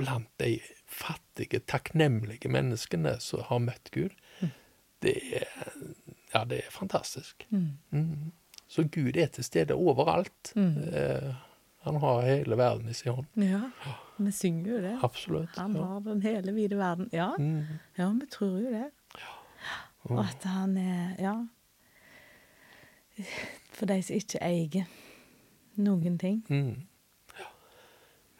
blant 0.00 0.30
de 0.40 0.56
fattige, 0.90 1.60
takknemlige 1.68 2.50
menneskene 2.50 3.18
som 3.22 3.44
har 3.46 3.60
møtt 3.62 3.92
Gud, 3.94 4.16
det 5.04 5.14
er, 5.40 5.48
ja, 6.32 6.44
det 6.44 6.64
er 6.64 6.72
fantastisk. 6.72 7.46
Mm. 7.50 8.32
Så 8.70 8.84
Gud 8.92 9.16
er 9.16 9.30
til 9.32 9.44
stede 9.44 9.74
overalt. 9.74 10.52
Eh, 10.56 11.30
han 11.80 11.96
har 11.96 12.22
hele 12.22 12.56
verden 12.56 12.88
i 12.88 12.94
sin 12.94 13.12
hånd. 13.12 13.26
Ja, 13.34 13.60
vi 14.16 14.32
synger 14.32 14.70
jo 14.72 14.80
det. 14.84 14.98
Absolutt. 15.02 15.56
Han 15.56 15.76
ja. 15.76 15.82
har 15.84 16.00
den 16.00 16.22
hele 16.22 16.52
vide 16.52 16.76
verden. 16.76 17.08
Ja, 17.12 17.30
Mm. 17.38 17.64
ja 17.96 18.08
vi 18.20 18.26
tror 18.26 18.58
jo 18.60 18.70
det. 18.70 18.90
Og 20.02 20.20
at 20.24 20.44
han 20.44 20.76
er 20.76 21.14
Ja. 21.18 21.34
For 23.72 23.86
de 23.86 24.02
som 24.02 24.16
ikke 24.16 24.38
eier 24.42 24.86
noen 25.76 26.18
ting 26.18 26.44
Mm. 26.48 26.86
Ja. 27.38 27.46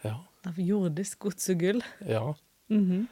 Ja. 0.04 0.14
av 0.46 0.58
jordisk 0.58 1.18
gods 1.18 1.48
og 1.50 1.58
gull. 1.58 1.82
ja. 2.06 2.32
-hmm. 2.70 3.06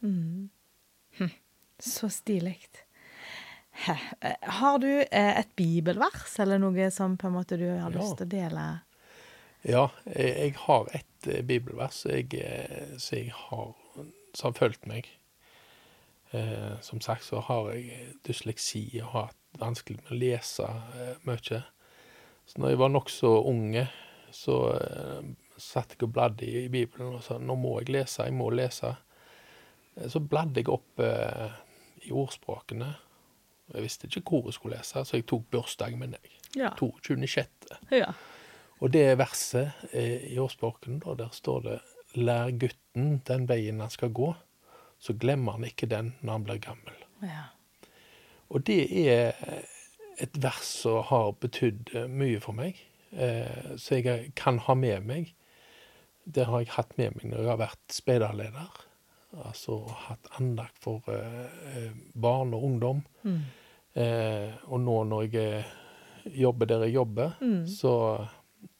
Mm. 0.00 0.50
Så 1.80 2.08
stilig. 2.08 2.58
Har 4.60 4.78
du 4.78 4.88
eh, 5.02 5.38
et 5.40 5.50
bibelvers 5.58 6.38
eller 6.40 6.60
noe 6.62 6.90
som 6.94 7.16
på 7.20 7.26
en 7.28 7.34
måte 7.36 7.58
du 7.60 7.66
har 7.68 7.90
Ja. 7.90 7.98
lyst 7.98 8.16
til 8.20 8.26
å 8.28 8.30
dele? 8.34 8.66
Ja, 9.64 9.86
jeg, 10.04 10.54
har 10.66 10.88
et 10.94 11.26
eh, 11.28 11.42
bibelvers 11.42 12.02
jeg, 12.06 12.34
eh, 12.36 12.96
som 13.00 13.18
jeg 13.18 13.32
har, 13.34 13.72
som 14.36 14.52
har 14.52 14.58
fulgt 14.58 14.86
meg. 14.86 15.08
Eh, 16.34 16.74
som 16.84 17.00
sagt 17.00 17.24
så 17.24 17.40
har 17.46 17.72
jeg 17.72 18.14
dysleksi 18.26 18.84
og 19.02 19.08
har 19.12 19.26
hatt 19.30 19.40
vanskelig 19.60 20.00
med 20.02 20.12
å 20.12 20.18
lese 20.20 20.66
eh, 20.98 21.14
mye. 21.28 21.62
Så 22.44 22.60
når 22.60 22.74
jeg 22.74 22.78
var 22.82 22.92
nokså 22.92 23.30
unge, 23.48 23.86
så 24.34 24.58
eh, 24.76 25.32
satt 25.56 25.94
jeg 25.94 26.02
og 26.06 26.12
bladde 26.16 26.44
i, 26.46 26.64
i 26.66 26.68
Bibelen 26.72 27.14
og 27.16 27.22
sa 27.24 27.38
nå 27.38 27.54
må 27.56 27.78
jeg 27.80 27.92
lese, 27.94 28.26
jeg 28.26 28.34
må 28.36 28.50
lese. 28.52 28.94
Så 30.10 30.18
bladde 30.20 30.58
jeg 30.60 30.68
opp 30.74 30.98
i 32.02 32.10
ordspråkene. 32.10 32.88
Jeg 33.72 33.82
visste 33.86 34.08
ikke 34.08 34.22
hvor 34.28 34.48
jeg 34.50 34.58
skulle 34.58 34.78
lese, 34.78 35.04
så 35.04 35.16
jeg 35.16 35.26
tok 35.30 35.46
bursdagen 35.50 35.98
med 35.98 36.16
deg. 36.16 36.30
Ja. 36.58 36.70
22.6. 36.78 37.46
ja. 37.94 38.12
Og 38.82 38.92
det 38.92 39.04
verset 39.16 39.72
i 39.94 40.36
årsboken, 40.38 41.00
der 41.18 41.30
står 41.32 41.60
det 41.64 41.78
Lær 42.14 42.50
gutten 42.50 43.22
den 43.26 43.48
veien 43.48 43.80
han 43.80 43.90
skal 43.90 44.12
gå, 44.14 44.34
så 45.02 45.14
glemmer 45.18 45.56
han 45.56 45.64
ikke 45.66 45.88
den 45.90 46.12
når 46.20 46.32
han 46.32 46.44
blir 46.46 46.60
gammel. 46.62 47.04
ja. 47.22 47.48
Og 48.54 48.62
det 48.68 49.08
er 49.08 49.32
et 50.22 50.36
vers 50.38 50.68
som 50.84 51.02
har 51.08 51.32
betydd 51.42 51.94
mye 52.12 52.40
for 52.44 52.54
meg, 52.54 52.78
eh, 53.10 53.74
så 53.80 53.98
jeg 53.98 54.28
kan 54.38 54.60
ha 54.66 54.76
med 54.78 55.06
meg. 55.08 55.32
Det 56.24 56.46
har 56.46 56.62
jeg 56.62 56.74
hatt 56.76 56.92
med 57.00 57.16
meg 57.16 57.32
når 57.32 57.40
jeg 57.40 57.50
har 57.50 57.62
vært 57.64 57.96
speiderleder. 57.96 58.84
Altså 59.44 59.80
hatt 60.06 60.28
andakt 60.38 60.78
for 60.78 61.02
eh, 61.08 61.46
eh, 61.76 61.90
barn 62.14 62.54
og 62.54 62.62
ungdom. 62.68 63.00
Mm. 63.24 63.40
Eh, 63.94 64.52
og 64.68 64.80
nå 64.80 65.00
når 65.10 65.26
jeg 65.32 65.64
jobber 66.40 66.66
der 66.66 66.84
jeg 66.86 66.94
jobber, 66.94 67.34
Mm. 67.40 67.66
så, 67.66 68.26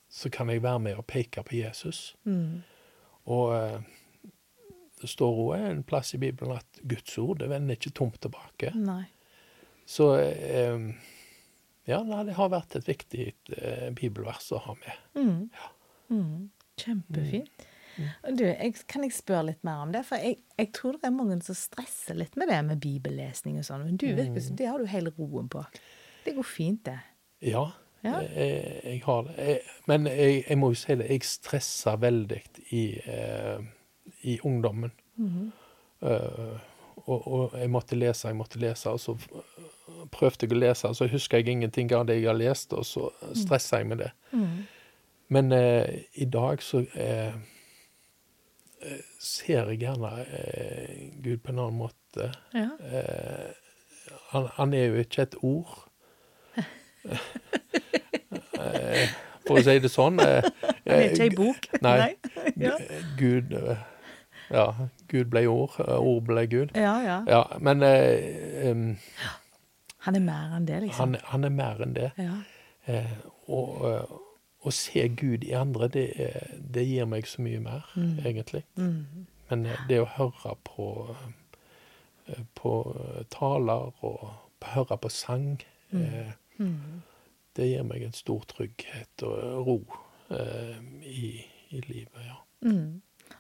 så 0.09 0.31
kan 0.31 0.49
jeg 0.51 0.63
være 0.63 0.79
med 0.81 0.97
og 0.97 1.07
peke 1.07 1.43
på 1.43 1.57
Jesus. 1.59 2.17
Mm. 2.25 2.63
Og 3.27 3.83
det 5.01 5.09
står 5.11 5.37
òg 5.43 5.67
en 5.71 5.83
plass 5.85 6.15
i 6.15 6.19
Bibelen 6.19 6.57
at 6.57 6.81
Guds 6.89 7.19
ord 7.19 7.39
det 7.39 7.49
vender 7.51 7.75
ikke 7.77 7.91
tomt 7.93 8.21
tilbake. 8.21 8.71
Nei. 8.77 9.05
Så 9.87 10.13
ja, 11.87 11.99
det 12.25 12.35
har 12.39 12.49
vært 12.53 12.77
et 12.79 12.87
viktig 12.89 13.27
bibelvers 13.99 14.51
å 14.57 14.61
ha 14.65 14.75
med. 14.81 15.03
Mm. 15.21 15.51
Mm. 16.09 16.51
Kjempefint. 17.95 18.39
Du, 18.39 18.45
jeg, 18.45 18.75
kan 18.91 19.07
jeg 19.07 19.15
spørre 19.17 19.47
litt 19.51 19.63
mer 19.67 19.85
om 19.85 19.95
det? 19.95 20.03
For 20.09 20.21
jeg, 20.21 20.41
jeg 20.59 20.71
tror 20.77 20.99
det 20.99 21.09
er 21.09 21.15
mange 21.15 21.39
som 21.47 21.59
stresser 21.59 22.19
litt 22.19 22.37
med 22.41 22.51
det 22.53 22.61
med 22.67 22.83
bibellesning 22.83 23.61
og 23.61 23.69
sånn. 23.69 23.87
Men 23.89 24.01
du 24.01 24.09
virker 24.17 24.45
som 24.45 24.59
det 24.59 24.69
har 24.71 24.83
du 24.83 24.91
hele 24.91 25.15
roen 25.19 25.49
på. 25.53 25.65
Det 26.25 26.35
går 26.37 26.49
fint, 26.49 26.85
det. 26.91 26.99
Ja, 27.55 27.71
Ja. 28.05 28.19
Jeg, 28.21 28.81
jeg 28.85 29.01
har 29.07 29.23
det. 29.25 29.61
Men 29.89 30.05
jeg, 30.11 30.59
må 30.61 30.69
jo 30.75 30.77
si 30.77 30.93
det, 31.01 31.07
jeg 31.09 31.25
stressa 31.25 31.95
veldig 31.97 32.41
i, 32.77 32.83
eh, 33.01 33.63
i 34.29 34.35
ungdommen. 34.45 34.93
Eh, 36.05 36.59
og, 37.07 37.29
og 37.29 37.57
jeg 37.57 37.71
måtte 37.73 37.97
lese, 37.97 38.29
jeg 38.29 38.37
måtte 38.37 38.61
lese, 38.61 38.93
og 38.93 39.01
så 39.01 39.17
prøvde 40.13 40.47
jeg 40.47 40.53
å 40.53 40.61
lese, 40.61 40.89
og 40.89 40.97
så 40.97 41.09
husker 41.09 41.41
jeg 41.41 41.57
ingenting 41.57 41.93
av 41.97 42.07
det 42.09 42.19
jeg 42.19 42.29
har 42.29 42.37
lest, 42.37 42.73
og 42.77 42.85
så 42.89 43.09
stressa 43.37 43.81
jeg 43.81 43.89
med 43.89 44.05
det. 44.05 44.13
Men 45.33 45.53
eh, 45.53 46.05
i 46.21 46.29
dag 46.29 46.63
så 46.63 46.85
eh, 46.93 47.27
eh, 47.29 47.35
ser 49.21 49.71
jeg 49.73 49.79
gjerne 49.85 50.11
eh, 50.27 51.11
Gud 51.25 51.39
på 51.45 51.53
en 51.55 51.59
annen 51.65 51.79
måte. 51.81 52.31
Ja. 52.55 52.69
Eh, 52.81 53.51
han, 54.33 54.49
han 54.59 54.75
er 54.75 54.87
jo 54.93 55.03
ikke 55.05 55.23
et 55.29 55.37
ord. 55.43 55.75
Eh, 58.55 59.09
For 59.45 59.59
å 59.61 59.65
si 59.65 59.75
det 59.83 59.91
sånn. 59.93 60.21
eh, 60.25 60.47
Det 60.85 60.95
er 60.95 61.03
ikke 61.11 61.27
ei 61.27 61.35
bok. 61.37 61.67
Nei. 61.85 62.15
ja. 62.61 62.77
Gud 63.19 63.53
eh, 63.59 63.83
Ja, 64.53 64.67
Gud 65.11 65.31
ble 65.33 65.43
ord, 65.49 65.77
eh, 65.85 65.97
ord 65.99 66.27
ble 66.29 66.45
Gud. 66.53 66.75
ja, 66.77 66.95
ja. 67.05 67.19
Ja, 67.29 67.43
men 67.65 67.83
eh, 67.87 68.69
em, 68.71 68.85
Han 70.05 70.19
er 70.19 70.25
mer 70.25 70.57
enn 70.59 70.67
det, 70.69 70.83
liksom. 70.85 71.01
han, 71.15 71.17
han 71.33 71.45
er 71.49 71.55
mer 71.55 71.81
enn 71.85 71.95
det. 71.97 72.11
Ja. 72.21 72.35
Eh, 72.93 73.13
og 73.49 73.85
eh, 73.89 74.15
å 74.65 74.71
se 74.73 75.09
Gud 75.09 75.45
i 75.45 75.51
andre, 75.53 75.89
det, 75.89 76.05
er- 76.21 76.55
det 76.75 76.87
gir 76.89 77.05
meg 77.07 77.27
så 77.29 77.43
mye 77.43 77.61
mer, 77.61 77.83
egentlig. 78.25 78.63
Mm. 78.77 79.27
Men 79.51 79.67
eh, 79.67 79.79
det 79.89 80.01
å 80.01 80.07
høre 80.17 80.55
på, 80.65 80.87
eh, 82.29 82.43
på 82.55 82.73
taler 83.31 83.93
og 84.05 84.31
høre 84.75 84.97
på 84.99 85.09
sang, 85.11 85.59
eh, 85.93 86.33
Mm. 86.59 87.03
det 87.57 87.67
gir 87.69 87.83
meg 87.83 88.03
en 88.03 88.13
stor 88.13 88.41
trygghet 88.47 89.23
og 89.23 89.67
ro 89.67 89.81
eh, 90.31 90.77
i, 91.03 91.45
i 91.71 91.81
livet, 91.89 92.21
ja. 92.27 92.37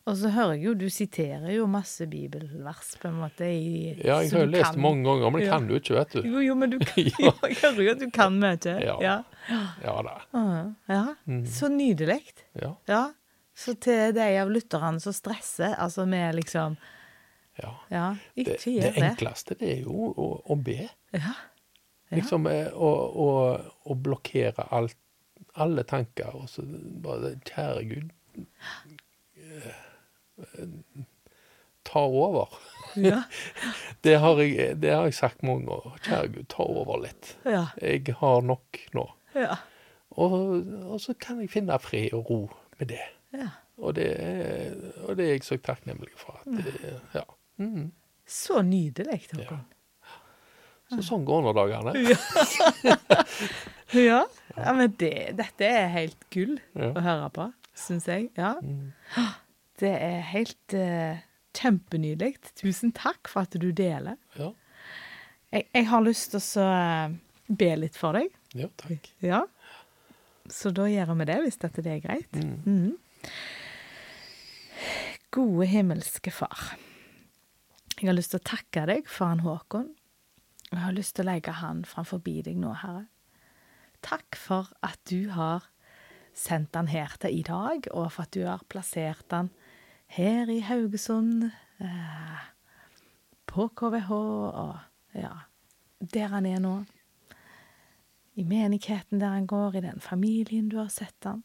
Og 0.05 0.17
så 0.21 0.29
hører 0.35 0.51
jeg 0.59 0.65
jo, 0.67 0.73
du 0.77 0.85
siterer 0.93 1.47
jo 1.55 1.65
masse 1.71 2.05
bibelvers, 2.13 2.91
på 3.01 3.09
en 3.09 3.15
måte. 3.23 3.47
I, 3.49 3.95
Ja, 4.05 4.19
jeg 4.21 4.35
har 4.35 4.43
jo 4.45 4.51
lest 4.53 4.67
kan. 4.75 4.81
mange 4.85 5.05
ganger, 5.09 5.31
men 5.33 5.41
det 5.41 5.49
kan 5.49 5.69
du 5.69 5.75
ikke, 5.79 5.95
vet 5.97 6.13
du. 6.19 6.27
Jo, 6.29 6.43
jo, 6.45 6.57
men 6.61 6.75
du 6.75 6.79
kan 6.85 7.07
Ja. 7.09 7.33
Jeg 7.49 7.57
hører 7.63 7.81
jo 7.87 7.93
at 7.95 8.03
du 8.03 8.11
kan 8.13 8.37
mye. 8.43 8.75
Ja. 8.85 8.97
Ja. 9.01 9.15
Ja 9.85 9.95
da. 10.05 10.17
Ja. 10.93 11.05
Mm. 11.25 11.47
Så 11.49 11.71
nydelig. 11.73 12.21
Ja. 12.61 12.75
Ja. 12.91 13.01
Så 13.57 13.77
til 13.81 14.13
de 14.17 14.27
av 14.43 14.51
lytterne 14.53 15.01
som 15.01 15.15
stresser, 15.17 15.73
altså 15.79 16.05
med 16.11 16.35
liksom 16.41 16.77
ja. 17.63 17.71
Ja, 17.89 18.07
ikke 18.35 18.57
det 18.59 18.73
gjør 18.75 18.83
det. 18.83 18.95
Det 18.99 19.09
enkleste, 19.13 19.55
det 19.61 19.69
er 19.77 19.83
jo 19.87 20.09
å, 20.11 20.29
å 20.51 20.57
be. 20.59 20.89
Ja. 21.15 21.33
Liksom 22.11 22.49
eh, 22.51 22.67
å, 22.75 22.91
å, 23.25 23.29
å 23.89 23.95
blokkere 24.05 24.67
alt, 24.75 24.99
alle 25.55 25.85
tanker, 25.87 26.35
og 26.35 26.49
så 26.51 26.65
bare 26.67 27.37
Kjære 27.47 27.85
Gud, 27.93 28.11
ta 31.85 32.01
over. 32.07 32.49
Ja. 32.97 33.23
Det 34.05 34.19
har 34.21 34.39
jeg, 34.43 34.75
det 34.83 34.91
har 34.93 35.07
jeg 35.09 35.15
sagt 35.17 35.43
mange 35.43 35.65
ganger. 35.67 35.95
Kjære 36.05 36.29
Gud, 36.35 36.47
ta 36.53 36.63
over 36.69 36.99
litt. 37.03 37.31
Ja. 37.49 37.63
Jeg 37.81 38.15
har 38.21 38.43
nok 38.45 38.79
nå. 38.95 39.05
Ja. 39.35 39.57
Og, 40.21 40.35
og 40.93 40.99
så 41.03 41.15
kan 41.19 41.41
jeg 41.41 41.51
finne 41.51 41.79
fred 41.83 42.13
og 42.15 42.29
ro 42.31 42.41
med 42.79 42.91
det. 42.93 43.01
ja. 43.35 43.49
Og 43.83 43.97
det, 43.97 44.05
er- 44.23 44.75
og 45.09 45.17
det 45.19 45.25
er 45.25 45.31
jeg 45.33 45.43
så 45.43 45.57
takknemlig 45.59 46.13
for. 46.15 46.37
At 46.45 46.61
det, 46.63 46.75
ja. 47.17 47.25
Mm. 47.59 47.89
Så 48.27 48.61
nydelig, 48.63 49.17
Håkon. 49.33 49.65
Så 50.93 51.03
sånn 51.09 51.25
går 51.27 51.43
nå 51.43 51.55
dagene. 51.57 51.95
Ja. 53.95 54.21
ja. 54.57 54.73
men 54.75 54.95
det, 54.99 55.11
dette 55.39 55.67
er 55.67 55.91
helt 55.93 56.23
gull 56.35 56.57
å 56.75 56.93
høre 57.03 57.27
på, 57.35 57.49
syns 57.79 58.07
jeg. 58.11 58.31
Ja. 58.39 58.55
Mm. 58.63 58.93
Det 59.81 59.91
er 59.91 60.21
helt 60.31 60.75
eh, 60.79 61.23
kjempenydelig. 61.57 62.37
Tusen 62.59 62.93
takk 62.95 63.31
for 63.31 63.47
at 63.47 63.57
du 63.61 63.71
deler. 63.73 64.17
Ja, 64.39 64.53
Jeg, 65.55 65.69
jeg 65.75 65.87
har 65.91 66.03
lyst 66.03 66.33
til 66.35 66.41
å 66.63 66.69
eh, 66.69 67.17
be 67.49 67.71
litt 67.79 67.99
for 67.99 68.17
deg. 68.19 68.31
ja 68.55 68.69
takk. 68.81 69.11
Ja. 69.23 69.43
Så 70.51 70.71
da 70.77 70.87
gjør 70.91 71.15
vi 71.17 71.25
det, 71.31 71.39
hvis 71.43 71.59
dette 71.63 71.83
det 71.83 71.93
er 71.97 72.03
greit. 72.05 72.33
Mm. 72.37 72.59
Mm. 72.67 72.97
Gode 75.35 75.67
himmelske 75.67 76.31
Far. 76.31 76.75
Jeg 77.99 78.11
har 78.11 78.17
lyst 78.17 78.35
til 78.35 78.43
å 78.43 78.49
takke 78.51 78.85
deg 78.91 79.09
for 79.09 79.31
han 79.31 79.43
Håkon. 79.45 79.89
Jeg 80.71 80.83
har 80.83 80.95
lyst 80.97 81.15
til 81.17 81.25
å 81.25 81.31
legge 81.33 81.55
han 81.61 81.85
framfor 81.89 82.21
deg 82.25 82.57
nå, 82.59 82.73
Herre. 82.83 83.07
Takk 84.05 84.37
for 84.37 84.69
at 84.85 84.99
du 85.09 85.31
har 85.33 85.65
sendt 86.37 86.75
han 86.77 86.91
her 86.91 87.15
til 87.23 87.39
i 87.39 87.43
dag, 87.47 87.87
og 87.95 88.11
for 88.13 88.27
at 88.27 88.35
du 88.35 88.43
har 88.45 88.65
plassert 88.69 89.31
han 89.33 89.51
her 90.07 90.51
i 90.51 90.61
Haugesund, 90.61 91.51
eh, 91.81 92.45
på 93.47 93.69
KVH, 93.69 94.11
og 94.11 94.79
ja, 95.15 95.33
der 96.01 96.33
han 96.35 96.47
er 96.47 96.61
nå. 96.63 96.77
I 98.35 98.45
menigheten 98.45 99.21
der 99.21 99.37
han 99.37 99.47
går, 99.47 99.77
i 99.77 99.85
den 99.85 100.01
familien 100.01 100.69
du 100.69 100.79
har 100.81 100.91
sett 100.91 101.25
han. 101.25 101.45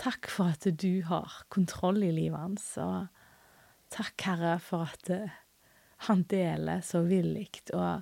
Takk 0.00 0.30
for 0.32 0.54
at 0.54 0.64
du 0.80 1.02
har 1.04 1.42
kontroll 1.52 2.02
i 2.06 2.12
livet 2.14 2.38
hans, 2.38 2.72
og 2.80 3.10
takk, 3.92 4.14
Herre, 4.24 4.58
for 4.62 4.88
at 4.88 5.10
eh, 5.12 5.38
han 6.06 6.22
deler 6.30 6.80
så 6.80 7.02
villig 7.04 7.50
og 7.74 8.00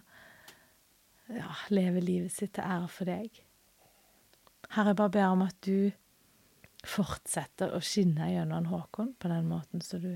ja, 1.29 1.55
lever 1.75 2.05
livet 2.05 2.33
sitt 2.33 2.55
til 2.57 2.65
ære 2.65 2.91
for 2.93 3.09
deg. 3.09 3.41
Herre, 4.77 4.95
bare 4.95 5.13
ber 5.17 5.33
om 5.33 5.43
at 5.49 5.57
du 5.65 5.91
fortsetter 6.87 7.75
å 7.75 7.81
skinne 7.83 8.31
gjennom 8.31 8.69
Håkon 8.71 9.15
på 9.19 9.31
den 9.31 9.49
måten 9.51 9.83
som 9.85 10.03
du 10.03 10.13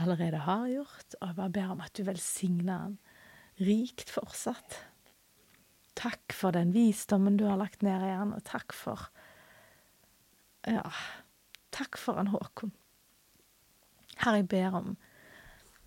allerede 0.00 0.42
har 0.44 0.66
gjort, 0.68 1.16
og 1.20 1.28
jeg 1.28 1.38
bare 1.38 1.54
ber 1.56 1.72
om 1.74 1.82
at 1.84 1.94
du 1.96 2.04
velsigner 2.06 2.86
han 2.86 2.98
rikt 3.62 4.10
fortsatt. 4.12 4.78
Takk 5.98 6.32
for 6.36 6.56
den 6.56 6.72
visdommen 6.74 7.36
du 7.36 7.44
har 7.48 7.60
lagt 7.60 7.84
ned 7.84 8.04
i 8.04 8.14
han, 8.16 8.34
og 8.36 8.44
takk 8.48 8.76
for 8.76 9.08
Ja, 10.68 10.86
takk 11.74 11.98
for 11.98 12.20
han 12.20 12.30
Håkon. 12.32 12.72
Herre, 14.22 14.42
jeg 14.42 14.48
ber 14.52 14.76
om 14.78 14.92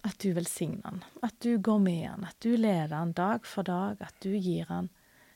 at 0.05 0.19
du 0.21 0.33
velsigner 0.35 0.83
han, 0.85 1.03
at 1.25 1.37
du 1.41 1.55
går 1.57 1.79
med 1.81 2.03
han, 2.09 2.25
at 2.27 2.37
du 2.43 2.57
leder 2.57 2.93
han 2.97 3.13
dag 3.15 3.47
for 3.47 3.65
dag, 3.65 4.01
at 4.03 4.17
du 4.21 4.35
gir 4.35 4.67
han 4.69 4.91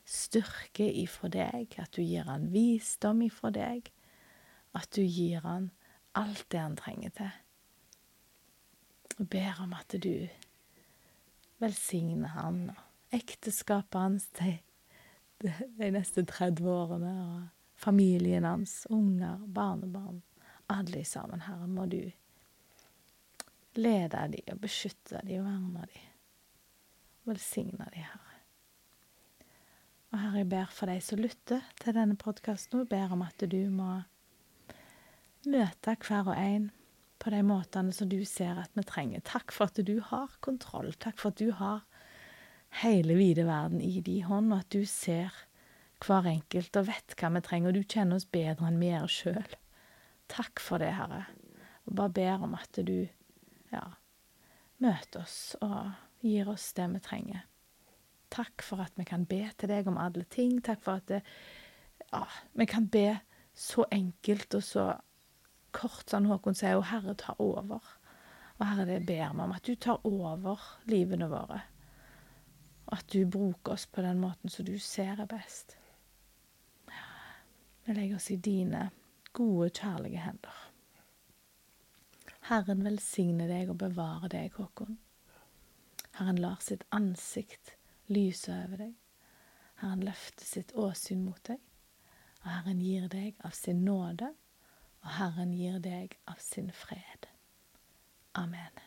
styrke 0.09 0.85
ifra 1.01 1.29
deg, 1.31 1.73
at 1.79 1.93
du 1.95 2.03
gir 2.03 2.27
han 2.29 2.49
visdom 2.53 3.23
ifra 3.25 3.51
deg, 3.53 3.89
at 4.77 4.91
du 4.95 5.01
gir 5.01 5.41
han 5.45 5.69
alt 6.17 6.45
det 6.51 6.61
han 6.61 6.77
trenger 6.79 7.13
til. 7.17 7.31
Og 9.19 9.27
ber 9.29 9.61
om 9.63 9.73
at 9.75 9.95
du 9.99 10.27
velsigner 11.59 12.35
han 12.37 12.69
og 12.71 13.15
ekteskapet 13.15 13.99
hans 13.99 14.27
de, 14.39 14.53
de, 15.41 15.91
neste 15.91 16.23
30 16.27 16.69
årene, 16.69 17.13
og 17.25 17.79
familien 17.79 18.47
hans, 18.47 18.83
unger, 18.89 19.41
barnebarn, 19.47 20.21
alle 20.69 21.03
sammen, 21.05 21.41
Herre, 21.41 21.67
må 21.67 21.87
du 21.89 22.03
lede 23.79 24.25
de 24.33 24.43
og 24.53 24.61
beskytte 24.61 25.21
de 25.25 25.39
og 25.39 25.47
verne 25.47 25.87
de. 25.89 26.03
Velsigne 27.29 27.87
de, 27.93 28.03
Herre. 28.03 28.37
Og 30.09 30.19
Herre, 30.19 30.37
jeg 30.41 30.49
ber 30.49 30.71
for 30.73 30.89
de 30.89 31.01
som 31.05 31.19
lytter 31.21 31.65
til 31.81 31.93
denne 31.97 32.17
podkasten, 32.17 32.81
og 32.81 32.89
ber 32.89 33.11
om 33.13 33.21
at 33.25 33.43
du 33.51 33.59
må 33.73 33.99
møte 35.47 35.95
hver 36.03 36.27
og 36.27 36.35
en 36.37 36.69
på 37.19 37.31
de 37.33 37.39
måtene 37.43 37.93
som 37.95 38.09
du 38.11 38.19
ser 38.27 38.59
at 38.61 38.71
vi 38.75 38.83
trenger. 38.87 39.23
Takk 39.27 39.51
for 39.55 39.67
at 39.69 39.79
du 39.85 39.99
har 40.03 40.31
kontroll. 40.43 40.93
Takk 40.99 41.19
for 41.19 41.33
at 41.33 41.39
du 41.39 41.51
har 41.55 41.83
hele 42.83 43.15
vide 43.17 43.45
verden 43.47 43.81
i 43.81 43.99
din 44.05 44.27
hånd, 44.27 44.53
og 44.53 44.63
at 44.63 44.71
du 44.71 44.85
ser 44.87 45.33
hver 46.05 46.29
enkelt 46.31 46.77
og 46.79 46.87
vet 46.87 47.15
hva 47.19 47.31
vi 47.35 47.43
trenger, 47.43 47.71
og 47.71 47.79
du 47.79 47.83
kjenner 47.95 48.19
oss 48.19 48.29
bedre 48.29 48.69
enn 48.69 48.79
vi 48.79 48.91
gjør 48.91 49.15
sjøl. 49.15 49.55
Takk 50.31 50.61
for 50.63 50.83
det, 50.83 50.93
Herre. 50.95 51.25
Og 51.89 51.95
bare 51.97 52.15
ber 52.15 52.45
om 52.45 52.55
at 52.55 52.79
du 52.85 53.09
ja, 53.73 53.85
møter 54.79 55.25
oss 55.25 55.57
og 55.65 55.91
gir 56.23 56.51
oss 56.51 56.69
det 56.77 56.87
vi 56.93 57.03
trenger. 57.03 57.43
Takk 58.29 58.61
for 58.63 58.83
at 58.83 58.93
vi 58.99 59.07
kan 59.09 59.25
be 59.25 59.41
til 59.57 59.71
deg 59.71 59.89
om 59.89 59.97
alle 59.99 60.23
ting. 60.29 60.59
Takk 60.63 60.83
for 60.85 61.01
at 61.01 61.09
det, 61.09 61.23
ja, 62.13 62.23
vi 62.53 62.67
kan 62.69 62.87
be 62.87 63.17
så 63.57 63.87
enkelt 63.91 64.55
og 64.55 64.63
så 64.63 64.85
kort, 65.75 66.07
sånn 66.09 66.29
Håkon 66.29 66.57
sier, 66.57 66.77
og 66.79 66.87
Herre 66.91 67.15
tar 67.19 67.39
over. 67.41 67.83
Og 68.59 68.63
Herre, 68.65 68.85
det 68.89 69.01
ber 69.07 69.33
vi 69.33 69.43
om 69.45 69.55
at 69.55 69.65
du 69.65 69.75
tar 69.75 70.05
over 70.07 70.63
livene 70.89 71.29
våre. 71.31 71.61
Og 72.89 72.95
at 72.97 73.11
du 73.13 73.25
bruker 73.29 73.75
oss 73.75 73.85
på 73.85 74.03
den 74.05 74.21
måten 74.21 74.51
som 74.51 74.65
du 74.67 74.75
ser 74.81 75.21
er 75.21 75.29
best. 75.29 75.77
Vi 77.85 77.93
legger 77.95 78.17
oss 78.17 78.31
i 78.31 78.37
dine 78.37 78.89
gode, 79.33 79.69
kjærlige 79.69 80.25
hender. 80.25 80.65
Herren 82.49 82.81
velsigne 82.85 83.45
deg 83.49 83.69
og 83.69 83.77
bevare 83.81 84.29
deg, 84.31 84.55
Håkon. 84.57 84.97
Herren 86.17 86.41
lar 86.41 86.59
sitt 86.65 86.83
ansikt 86.95 87.75
lyse 88.09 88.51
over 88.51 88.81
deg. 88.81 88.93
Herren 89.79 90.03
løfter 90.03 90.45
sitt 90.45 90.73
åsyn 90.75 91.21
mot 91.23 91.39
deg. 91.47 91.61
Og 92.41 92.47
Herren 92.49 92.81
gir 92.83 93.07
deg 93.11 93.37
av 93.45 93.53
sin 93.55 93.83
nåde, 93.85 94.33
og 95.03 95.15
Herren 95.17 95.55
gir 95.55 95.79
deg 95.83 96.15
av 96.29 96.39
sin 96.43 96.71
fred. 96.75 97.29
Amen. 98.37 98.85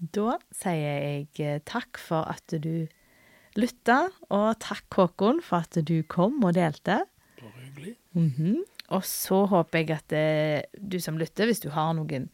Da 0.00 0.38
sier 0.56 0.78
jeg 0.80 1.26
eh, 1.44 1.60
takk 1.68 2.00
for 2.00 2.24
at 2.30 2.54
du 2.64 2.88
lytta, 3.58 4.06
og 4.32 4.54
takk, 4.62 4.86
Håkon, 4.96 5.42
for 5.44 5.66
at 5.66 5.76
du 5.84 6.00
kom 6.08 6.38
og 6.46 6.54
delte. 6.56 7.02
Bare 7.40 7.66
hyggelig. 7.66 7.96
Mhm. 8.16 8.62
Og 8.90 9.04
så 9.06 9.44
håper 9.46 9.78
jeg 9.78 9.90
at 9.94 10.08
det, 10.10 10.64
du 10.74 10.98
som 10.98 11.18
lytter, 11.18 11.46
hvis 11.46 11.62
du 11.62 11.68
har 11.70 11.92
noen 11.94 12.26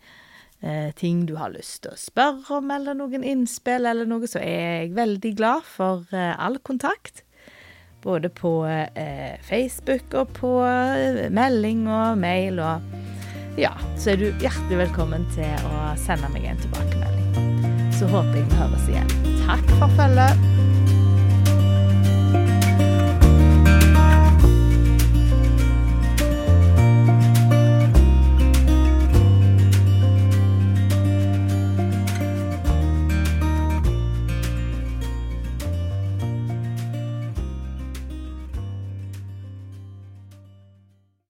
eh, 0.63 0.89
ting 0.97 1.27
du 1.29 1.35
har 1.37 1.53
lyst 1.53 1.83
til 1.85 1.93
å 1.93 2.01
spørre 2.01 2.61
om, 2.63 2.71
eller 2.73 2.97
noen 2.97 3.27
innspill 3.27 3.85
eller 3.85 4.09
noe, 4.09 4.31
så 4.31 4.41
er 4.41 4.87
jeg 4.87 4.95
veldig 4.97 5.35
glad 5.37 5.67
for 5.69 6.07
eh, 6.17 6.33
all 6.33 6.57
kontakt. 6.65 7.26
Både 8.07 8.29
på 8.31 8.67
eh, 8.67 9.35
Facebook 9.43 10.15
og 10.15 10.29
på 10.37 10.51
eh, 10.63 11.25
melding 11.35 11.89
og 11.91 12.19
mail 12.23 12.61
og 12.63 12.95
Ja, 13.59 13.73
så 13.97 14.13
er 14.13 14.21
du 14.21 14.27
hjertelig 14.45 14.79
velkommen 14.85 15.25
til 15.35 15.67
å 15.73 15.89
sende 15.99 16.29
meg 16.31 16.45
en 16.45 16.61
tilbakemelding. 16.61 17.91
Så 17.97 18.07
håper 18.13 18.37
jeg 18.37 18.47
vi 18.53 18.61
høres 18.61 18.87
igjen. 18.93 19.17
Takk 19.49 19.75
for 19.81 19.99
følget. 19.99 20.66